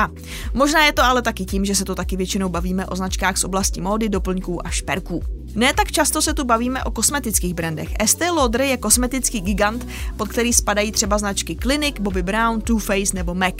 Možná 0.54 0.84
je 0.84 0.92
to 0.92 1.02
ale 1.02 1.22
taky 1.22 1.44
tím, 1.44 1.64
že 1.64 1.74
se 1.74 1.84
to 1.84 1.94
taky 1.94 2.16
většinou 2.16 2.48
bavíme 2.48 2.86
o 2.86 2.96
značkách 2.96 3.36
z 3.36 3.44
oblasti 3.44 3.80
módy, 3.80 4.08
doplňků 4.08 4.66
a 4.66 4.70
šperků. 4.70 5.22
Ne 5.54 5.74
tak 5.74 5.92
často 5.92 6.22
se 6.22 6.34
tu 6.34 6.44
bavíme 6.44 6.84
o 6.84 6.90
kosmetických 6.90 7.54
brandech. 7.54 7.88
Estée 7.98 8.30
Lauder 8.30 8.60
je 8.60 8.76
kosmetický 8.76 9.40
gigant, 9.40 9.86
pod 10.16 10.28
který 10.28 10.52
spadají 10.52 10.92
třeba 10.92 11.18
značky 11.18 11.56
Clinic, 11.56 11.96
Bobby 12.00 12.22
Brown, 12.22 12.60
Too 12.60 12.78
Faced 12.78 13.14
nebo 13.14 13.34
MAC. 13.34 13.54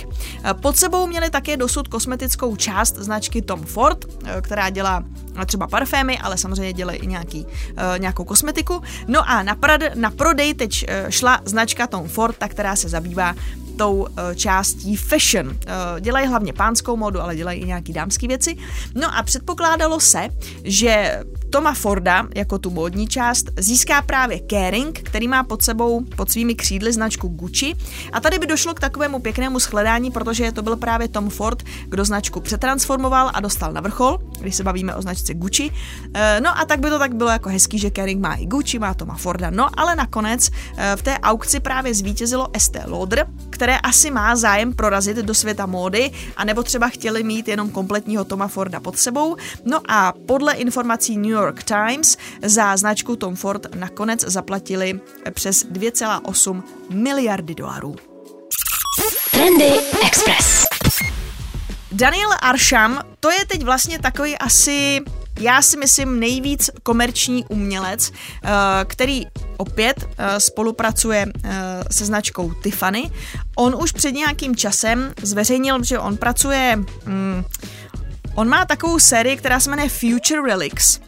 Pod 0.62 0.77
sebou 0.77 1.07
měli 1.07 1.31
také 1.31 1.57
dosud 1.57 1.88
kosmetickou 1.88 2.57
část 2.57 2.96
značky 2.96 3.42
Tom 3.42 3.64
Ford, 3.64 4.05
která 4.40 4.70
dělá 4.70 5.05
třeba 5.46 5.66
parfémy, 5.66 6.18
ale 6.18 6.38
samozřejmě 6.38 6.72
dělají 6.72 6.98
i 6.98 7.07
nějaký, 7.07 7.46
uh, 7.46 7.98
nějakou 7.98 8.24
kosmetiku. 8.24 8.83
No 9.09 9.31
a 9.31 9.42
na, 9.42 9.55
prad, 9.55 9.81
na 9.94 10.11
prodej 10.11 10.55
teď 10.55 10.85
uh, 10.88 11.11
šla 11.11 11.40
značka 11.44 11.87
Tom 11.87 12.09
Ford, 12.09 12.37
ta, 12.37 12.48
která 12.48 12.77
se 12.77 12.88
zabývá 12.88 13.35
tou 13.78 13.94
uh, 13.94 14.06
částí 14.34 14.96
fashion. 14.96 15.46
Uh, 15.48 15.54
dělají 16.00 16.26
hlavně 16.26 16.52
pánskou 16.52 16.96
modu, 16.96 17.20
ale 17.20 17.36
dělají 17.36 17.60
i 17.60 17.66
nějaký 17.66 17.92
dámské 17.92 18.28
věci. 18.28 18.56
No 18.94 19.16
a 19.16 19.22
předpokládalo 19.22 20.00
se, 20.00 20.28
že 20.64 21.22
Toma 21.50 21.74
Forda, 21.74 22.26
jako 22.34 22.58
tu 22.58 22.70
módní 22.70 23.08
část, 23.08 23.46
získá 23.58 24.02
právě 24.02 24.40
Kering, 24.40 25.00
který 25.00 25.28
má 25.28 25.44
pod 25.44 25.62
sebou, 25.62 26.04
pod 26.16 26.30
svými 26.30 26.54
křídly 26.54 26.92
značku 26.92 27.28
Gucci. 27.28 27.74
A 28.12 28.20
tady 28.20 28.38
by 28.38 28.46
došlo 28.46 28.74
k 28.74 28.80
takovému 28.80 29.18
pěknému 29.18 29.58
shledání, 29.58 30.10
protože 30.10 30.52
to 30.52 30.62
byl 30.62 30.76
právě 30.76 31.08
Tom 31.08 31.30
Ford, 31.30 31.62
kdo 31.86 32.04
značku 32.04 32.40
přetransformoval 32.40 33.30
a 33.34 33.40
dostal 33.40 33.72
na 33.72 33.80
vrchol, 33.80 34.18
když 34.40 34.56
se 34.56 34.64
bavíme 34.64 34.94
o 34.94 35.02
značce 35.02 35.34
Gucci. 35.34 35.70
E, 36.14 36.40
no 36.40 36.58
a 36.58 36.64
tak 36.64 36.80
by 36.80 36.90
to 36.90 36.98
tak 36.98 37.14
bylo 37.14 37.30
jako 37.30 37.48
hezký, 37.48 37.78
že 37.78 37.90
Kering 37.90 38.20
má 38.20 38.34
i 38.34 38.46
Gucci, 38.46 38.78
má 38.78 38.94
Toma 38.94 39.14
Forda. 39.14 39.50
No 39.50 39.80
ale 39.80 39.96
nakonec 39.96 40.50
v 40.96 41.02
té 41.02 41.18
aukci 41.18 41.60
právě 41.60 41.94
zvítězilo 41.94 42.48
Estée 42.52 42.84
Lauder, 42.86 43.26
které 43.68 43.81
asi 43.81 44.11
má 44.11 44.37
zájem 44.37 44.72
prorazit 44.72 45.16
do 45.16 45.35
světa 45.35 45.66
módy, 45.66 46.11
anebo 46.37 46.62
třeba 46.62 46.88
chtěli 46.88 47.22
mít 47.22 47.48
jenom 47.48 47.70
kompletního 47.70 48.24
Toma 48.24 48.48
Forda 48.48 48.81
pod 48.81 48.98
sebou. 48.98 49.37
No 49.64 49.81
a 49.88 50.12
podle 50.26 50.54
informací 50.54 51.16
New 51.16 51.31
York 51.31 51.62
Times 51.62 52.16
za 52.42 52.76
značku 52.76 53.16
Tom 53.16 53.37
Ford 53.37 53.74
nakonec 53.74 54.20
zaplatili 54.20 55.00
přes 55.31 55.66
2,8 55.66 56.62
miliardy 56.90 57.54
dolarů. 57.54 57.96
Trendy 59.31 59.72
Express. 60.07 60.64
Daniel 61.92 62.31
Arsham, 62.40 63.00
to 63.20 63.31
je 63.31 63.44
teď 63.46 63.64
vlastně 63.64 63.98
takový 63.98 64.38
asi 64.38 65.00
já 65.40 65.62
si 65.62 65.77
myslím 65.77 66.20
nejvíc 66.20 66.70
komerční 66.83 67.44
umělec, 67.48 68.12
eh, 68.12 68.51
který 68.85 69.27
opět 69.57 70.09
eh, 70.18 70.40
spolupracuje 70.40 71.27
eh, 71.44 71.85
se 71.90 72.05
značkou 72.05 72.53
Tiffany. 72.62 73.11
On 73.57 73.83
už 73.83 73.92
před 73.92 74.12
nějakým 74.12 74.57
časem 74.57 75.14
zveřejnil, 75.22 75.85
že 75.85 75.98
on 75.98 76.16
pracuje, 76.16 76.77
mm, 77.05 77.44
on 78.35 78.48
má 78.48 78.64
takovou 78.64 78.98
sérii, 78.98 79.37
která 79.37 79.61
se 79.61 79.70
jmenuje 79.70 79.88
Future 79.88 80.42
Relics 80.46 81.01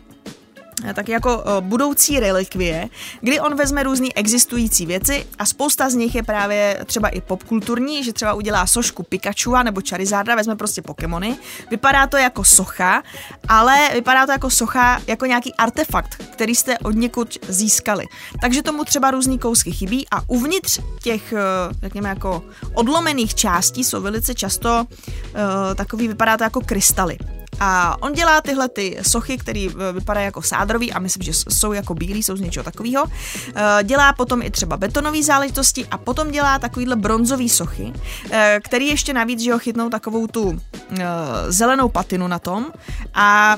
tak 0.94 1.08
jako 1.08 1.44
budoucí 1.60 2.20
relikvie, 2.20 2.88
kdy 3.20 3.40
on 3.40 3.54
vezme 3.56 3.82
různé 3.82 4.08
existující 4.14 4.86
věci 4.86 5.26
a 5.38 5.46
spousta 5.46 5.90
z 5.90 5.94
nich 5.94 6.14
je 6.14 6.22
právě 6.22 6.84
třeba 6.86 7.08
i 7.08 7.20
popkulturní, 7.20 8.04
že 8.04 8.12
třeba 8.12 8.34
udělá 8.34 8.66
sošku 8.66 9.02
Pikachu 9.02 9.56
nebo 9.62 9.80
Charizarda, 9.88 10.34
vezme 10.34 10.56
prostě 10.56 10.82
Pokémony. 10.82 11.36
Vypadá 11.70 12.06
to 12.06 12.16
jako 12.16 12.44
socha, 12.44 13.02
ale 13.48 13.88
vypadá 13.94 14.26
to 14.26 14.32
jako 14.32 14.50
socha, 14.50 15.00
jako 15.06 15.26
nějaký 15.26 15.54
artefakt, 15.54 16.14
který 16.14 16.54
jste 16.54 16.78
od 16.78 16.94
někud 16.94 17.38
získali. 17.48 18.04
Takže 18.40 18.62
tomu 18.62 18.84
třeba 18.84 19.10
různý 19.10 19.38
kousky 19.38 19.72
chybí 19.72 20.06
a 20.10 20.22
uvnitř 20.26 20.80
těch, 21.02 21.34
řekněme, 21.82 22.08
jako 22.08 22.42
odlomených 22.74 23.34
částí 23.34 23.84
jsou 23.84 24.00
velice 24.00 24.34
často 24.34 24.86
uh, 24.90 25.74
takový, 25.74 26.08
vypadá 26.08 26.36
to 26.36 26.44
jako 26.44 26.60
krystaly. 26.60 27.18
A 27.60 28.02
on 28.02 28.12
dělá 28.12 28.40
tyhle 28.40 28.68
ty 28.68 28.98
sochy, 29.02 29.38
které 29.38 29.68
eh, 29.70 29.92
vypadají 29.92 30.24
jako 30.24 30.42
sádrový 30.42 30.92
a 30.92 30.98
myslím, 30.98 31.22
že 31.22 31.32
jsou 31.34 31.72
jako 31.72 31.94
bílý, 31.94 32.22
jsou 32.22 32.36
z 32.36 32.40
něčeho 32.40 32.64
takového. 32.64 33.04
Eh, 33.54 33.84
dělá 33.84 34.12
potom 34.12 34.42
i 34.42 34.50
třeba 34.50 34.76
betonové 34.76 35.22
záležitosti 35.22 35.86
a 35.86 35.98
potom 35.98 36.30
dělá 36.30 36.58
takovýhle 36.58 36.96
bronzový 36.96 37.48
sochy, 37.48 37.92
eh, 38.30 38.60
který 38.64 38.86
ještě 38.86 39.12
navíc, 39.12 39.40
že 39.40 39.52
ho 39.52 39.58
chytnou 39.58 39.90
takovou 39.90 40.26
tu 40.26 40.60
zelenou 41.48 41.88
patinu 41.88 42.28
na 42.28 42.38
tom 42.38 42.66
a 43.14 43.56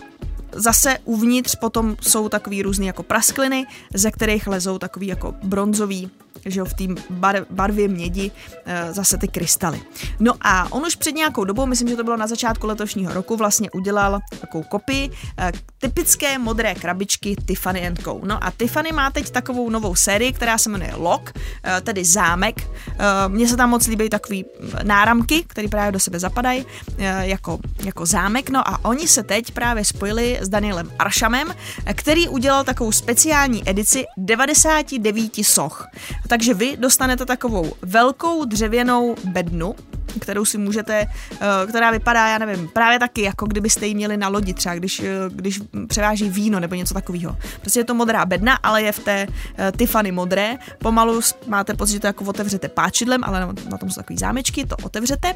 zase 0.52 0.98
uvnitř 1.04 1.56
potom 1.56 1.96
jsou 2.00 2.28
takový 2.28 2.62
různý 2.62 2.86
jako 2.86 3.02
praskliny, 3.02 3.66
ze 3.94 4.10
kterých 4.10 4.46
lezou 4.46 4.78
takový 4.78 5.06
jako 5.06 5.34
bronzový 5.42 6.10
že 6.44 6.60
jo, 6.60 6.64
v 6.64 6.74
té 6.74 6.84
bar, 7.10 7.46
barvě 7.50 7.88
mědi 7.88 8.30
e, 8.64 8.92
zase 8.92 9.18
ty 9.18 9.28
krystaly. 9.28 9.80
No 10.20 10.32
a 10.40 10.72
on 10.72 10.86
už 10.86 10.96
před 10.96 11.12
nějakou 11.12 11.44
dobou, 11.44 11.66
myslím, 11.66 11.88
že 11.88 11.96
to 11.96 12.04
bylo 12.04 12.16
na 12.16 12.26
začátku 12.26 12.66
letošního 12.66 13.14
roku, 13.14 13.36
vlastně 13.36 13.70
udělal 13.70 14.20
takovou 14.40 14.64
kopii 14.64 15.10
e, 15.38 15.52
typické 15.78 16.38
modré 16.38 16.74
krabičky 16.74 17.36
Tiffany 17.46 17.92
Co. 18.04 18.20
No 18.24 18.44
a 18.44 18.50
Tiffany 18.50 18.92
má 18.92 19.10
teď 19.10 19.30
takovou 19.30 19.70
novou 19.70 19.94
sérii, 19.94 20.32
která 20.32 20.58
se 20.58 20.70
jmenuje 20.70 20.92
Lock, 20.96 21.32
e, 21.64 21.80
tedy 21.80 22.04
zámek. 22.04 22.60
E, 22.60 23.28
Mně 23.28 23.48
se 23.48 23.56
tam 23.56 23.70
moc 23.70 23.86
líbí 23.86 24.08
takový 24.08 24.44
náramky, 24.82 25.44
které 25.46 25.68
právě 25.68 25.92
do 25.92 26.00
sebe 26.00 26.18
zapadají 26.18 26.66
e, 26.98 27.26
jako, 27.26 27.58
jako 27.84 28.06
zámek. 28.06 28.50
No 28.50 28.68
a 28.68 28.84
oni 28.84 29.08
se 29.08 29.22
teď 29.22 29.50
právě 29.50 29.84
spojili 29.84 30.38
s 30.40 30.48
Danielem 30.48 30.92
Arshamem, 30.98 31.54
který 31.94 32.28
udělal 32.28 32.64
takovou 32.64 32.92
speciální 32.92 33.68
edici 33.70 34.04
99 34.16 35.32
soch 35.42 35.86
takže 36.32 36.54
vy 36.54 36.76
dostanete 36.76 37.26
takovou 37.26 37.72
velkou 37.82 38.44
dřevěnou 38.44 39.14
bednu, 39.24 39.74
kterou 40.20 40.44
si 40.44 40.58
můžete, 40.58 41.06
eh, 41.32 41.38
která 41.68 41.90
vypadá, 41.90 42.28
já 42.28 42.38
nevím, 42.38 42.68
právě 42.68 42.98
taky, 42.98 43.22
jako 43.22 43.46
kdybyste 43.46 43.86
ji 43.86 43.94
měli 43.94 44.16
na 44.16 44.28
lodi 44.28 44.54
třeba, 44.54 44.74
když, 44.74 45.00
eh, 45.00 45.06
když 45.28 45.60
převáží 45.88 46.30
víno 46.30 46.60
nebo 46.60 46.74
něco 46.74 46.94
takového. 46.94 47.36
Prostě 47.60 47.80
je 47.80 47.84
to 47.84 47.94
modrá 47.94 48.24
bedna, 48.26 48.54
ale 48.62 48.82
je 48.82 48.92
v 48.92 48.98
té 48.98 49.26
uh, 49.26 49.76
Tiffany 49.76 50.12
modré. 50.12 50.56
Pomalu 50.78 51.20
máte 51.46 51.74
pocit, 51.74 51.92
že 51.92 52.00
to 52.00 52.06
jako 52.06 52.24
otevřete 52.24 52.68
páčidlem, 52.68 53.24
ale 53.24 53.40
na 53.70 53.78
tom 53.78 53.90
jsou 53.90 54.00
takové 54.00 54.18
zámečky, 54.18 54.66
to 54.66 54.76
otevřete. 54.82 55.34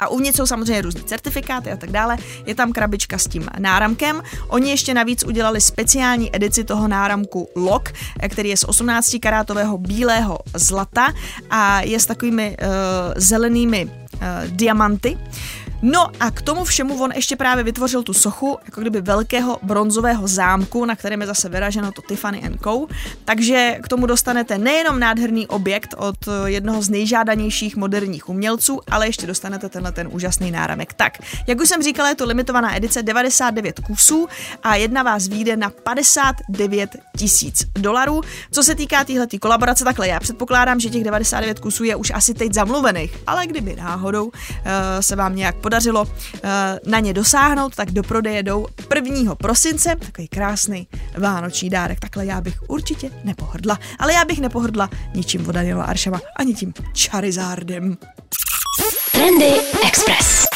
A 0.00 0.08
uvnitř 0.08 0.36
jsou 0.36 0.46
samozřejmě 0.46 0.82
různé 0.82 1.02
certifikáty 1.02 1.72
a 1.72 1.76
tak 1.76 1.90
dále. 1.90 2.16
Je 2.46 2.54
tam 2.54 2.72
krabička 2.72 3.18
s 3.18 3.26
tím 3.28 3.48
náramkem. 3.58 4.22
Oni 4.48 4.70
ještě 4.70 4.94
navíc 4.94 5.24
udělali 5.24 5.60
speciální 5.60 6.36
edici 6.36 6.64
toho 6.64 6.88
náramku 6.88 7.48
Lock, 7.56 7.92
který 8.28 8.48
je 8.48 8.56
z 8.56 8.64
18 8.64 9.16
karátového 9.22 9.78
bílého 9.78 10.38
zlata 10.54 11.12
a 11.50 11.80
je 11.80 12.00
s 12.00 12.06
takovými 12.06 12.56
uh, 12.60 12.66
zelenými 13.16 13.73
uh, 13.82 14.46
diamanty. 14.56 15.16
No 15.86 16.10
a 16.20 16.30
k 16.30 16.42
tomu 16.42 16.64
všemu 16.64 17.02
on 17.02 17.12
ještě 17.12 17.36
právě 17.36 17.64
vytvořil 17.64 18.02
tu 18.02 18.12
sochu, 18.12 18.58
jako 18.64 18.80
kdyby 18.80 19.00
velkého 19.00 19.58
bronzového 19.62 20.28
zámku, 20.28 20.84
na 20.84 20.96
kterém 20.96 21.20
je 21.20 21.26
zase 21.26 21.48
vyraženo 21.48 21.92
to 21.92 22.02
Tiffany 22.02 22.38
Co. 22.38 22.88
Takže 23.24 23.78
k 23.82 23.88
tomu 23.88 24.06
dostanete 24.06 24.58
nejenom 24.58 25.00
nádherný 25.00 25.46
objekt 25.46 25.94
od 25.96 26.16
jednoho 26.44 26.82
z 26.82 26.88
nejžádanějších 26.88 27.76
moderních 27.76 28.28
umělců, 28.28 28.80
ale 28.90 29.06
ještě 29.06 29.26
dostanete 29.26 29.68
tenhle 29.68 29.92
ten 29.92 30.08
úžasný 30.10 30.50
náramek. 30.50 30.92
Tak, 30.92 31.18
jak 31.46 31.60
už 31.60 31.68
jsem 31.68 31.82
říkala, 31.82 32.08
je 32.08 32.14
to 32.14 32.26
limitovaná 32.26 32.76
edice 32.76 33.02
99 33.02 33.80
kusů 33.80 34.28
a 34.62 34.76
jedna 34.76 35.02
vás 35.02 35.28
vyjde 35.28 35.56
na 35.56 35.70
59 35.70 36.96
tisíc 37.18 37.64
dolarů. 37.74 38.20
Co 38.50 38.62
se 38.62 38.74
týká 38.74 39.04
téhle 39.04 39.26
kolaborace, 39.40 39.84
takhle 39.84 40.08
já 40.08 40.20
předpokládám, 40.20 40.80
že 40.80 40.90
těch 40.90 41.04
99 41.04 41.58
kusů 41.58 41.84
je 41.84 41.96
už 41.96 42.12
asi 42.14 42.34
teď 42.34 42.52
zamluvených, 42.52 43.16
ale 43.26 43.46
kdyby 43.46 43.76
náhodou 43.76 44.24
uh, 44.24 44.32
se 45.00 45.16
vám 45.16 45.36
nějak 45.36 45.54
podaří 45.56 45.73
podařilo 45.74 46.02
uh, 46.02 46.10
na 46.86 47.00
ně 47.00 47.12
dosáhnout, 47.12 47.76
tak 47.76 47.90
do 47.90 48.02
prodeje 48.02 48.42
jdou 48.42 48.66
1. 48.94 49.34
prosince, 49.34 49.96
takový 49.98 50.28
krásný 50.28 50.88
vánoční 51.18 51.70
dárek. 51.70 52.00
Takhle 52.00 52.26
já 52.26 52.40
bych 52.40 52.54
určitě 52.68 53.10
nepohrdla. 53.24 53.78
Ale 53.98 54.12
já 54.12 54.24
bych 54.24 54.40
nepohrdla 54.40 54.90
ničím 55.14 55.48
od 55.48 55.52
Daniela 55.52 55.84
Aršava, 55.84 56.20
ani 56.36 56.54
tím 56.54 56.74
Charizardem. 56.98 57.96
Trendy 59.12 59.52
Express. 59.86 60.46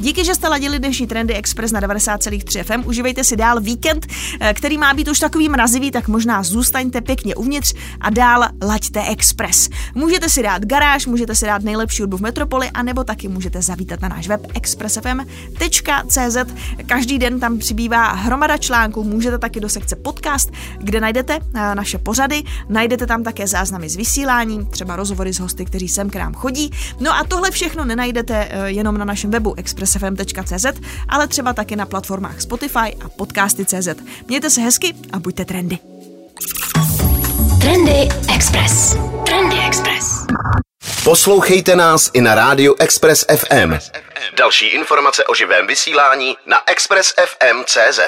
Díky, 0.00 0.24
že 0.24 0.34
jste 0.34 0.48
ladili 0.48 0.78
dnešní 0.78 1.06
Trendy 1.06 1.34
Express 1.34 1.72
na 1.72 1.80
90,3 1.80 2.62
FM. 2.62 2.88
Užívejte 2.88 3.24
si 3.24 3.36
dál 3.36 3.60
víkend, 3.60 4.06
eh, 4.40 4.54
který 4.54 4.78
má 4.78 4.94
být 4.94 5.08
už 5.08 5.18
takový 5.18 5.48
mrazivý, 5.48 5.90
tak 5.90 6.08
možná 6.08 6.42
zůstaňte 6.42 7.00
pěkně 7.00 7.34
uvnitř 7.34 7.74
a 8.00 8.10
dál 8.10 8.44
laďte 8.62 9.02
Express. 9.08 9.68
Můžete 9.94 10.28
si 10.28 10.42
dát 10.42 10.64
garáž, 10.64 11.06
můžete 11.06 11.34
si 11.34 11.46
dát 11.46 11.62
nejlepší 11.62 12.02
hudbu 12.02 12.16
v 12.16 12.20
Metropoli, 12.20 12.70
anebo 12.70 13.04
taky 13.04 13.28
můžete 13.28 13.62
zavítat 13.62 14.00
na 14.00 14.08
náš 14.08 14.28
web 14.28 14.46
expressfm.cz. 14.54 16.36
Každý 16.86 17.18
den 17.18 17.40
tam 17.40 17.58
přibývá 17.58 18.12
hromada 18.12 18.56
článků, 18.56 19.04
můžete 19.04 19.38
taky 19.38 19.60
do 19.60 19.68
sekce 19.68 19.96
podcast, 19.96 20.50
kde 20.78 21.00
najdete 21.00 21.38
eh, 21.54 21.74
naše 21.74 21.98
pořady, 21.98 22.42
najdete 22.68 23.06
tam 23.06 23.22
také 23.22 23.46
záznamy 23.46 23.88
z 23.88 23.96
vysílání, 23.96 24.66
třeba 24.66 24.96
rozhovory 24.96 25.32
s 25.32 25.40
hosty, 25.40 25.64
kteří 25.64 25.88
sem 25.88 26.10
k 26.10 26.16
nám 26.16 26.34
chodí. 26.34 26.70
No 27.00 27.14
a 27.14 27.24
tohle 27.24 27.50
všechno 27.50 27.84
nenajdete 27.84 28.48
eh, 28.50 28.70
jenom 28.70 28.98
na 28.98 29.04
našem 29.04 29.30
webu 29.30 29.54
Express 29.54 29.83
expressfm.cz, 29.84 30.66
ale 31.08 31.28
třeba 31.28 31.52
taky 31.52 31.76
na 31.76 31.86
platformách 31.86 32.40
Spotify 32.40 32.96
a 33.04 33.08
podcasty.cz. 33.16 33.88
Mějte 34.28 34.50
se 34.50 34.60
hezky 34.60 34.94
a 35.12 35.18
buďte 35.18 35.44
trendy. 35.44 35.78
Trendy 37.60 38.08
Express. 38.34 38.96
Trendy 39.26 39.56
Express. 39.66 40.26
Poslouchejte 41.04 41.76
nás 41.76 42.10
i 42.12 42.20
na 42.20 42.34
rádiu 42.34 42.74
Express 42.78 43.24
FM. 43.36 43.74
Další 44.36 44.66
informace 44.66 45.24
o 45.24 45.34
živém 45.34 45.66
vysílání 45.66 46.36
na 46.46 46.56
expressfm.cz. 46.66 48.00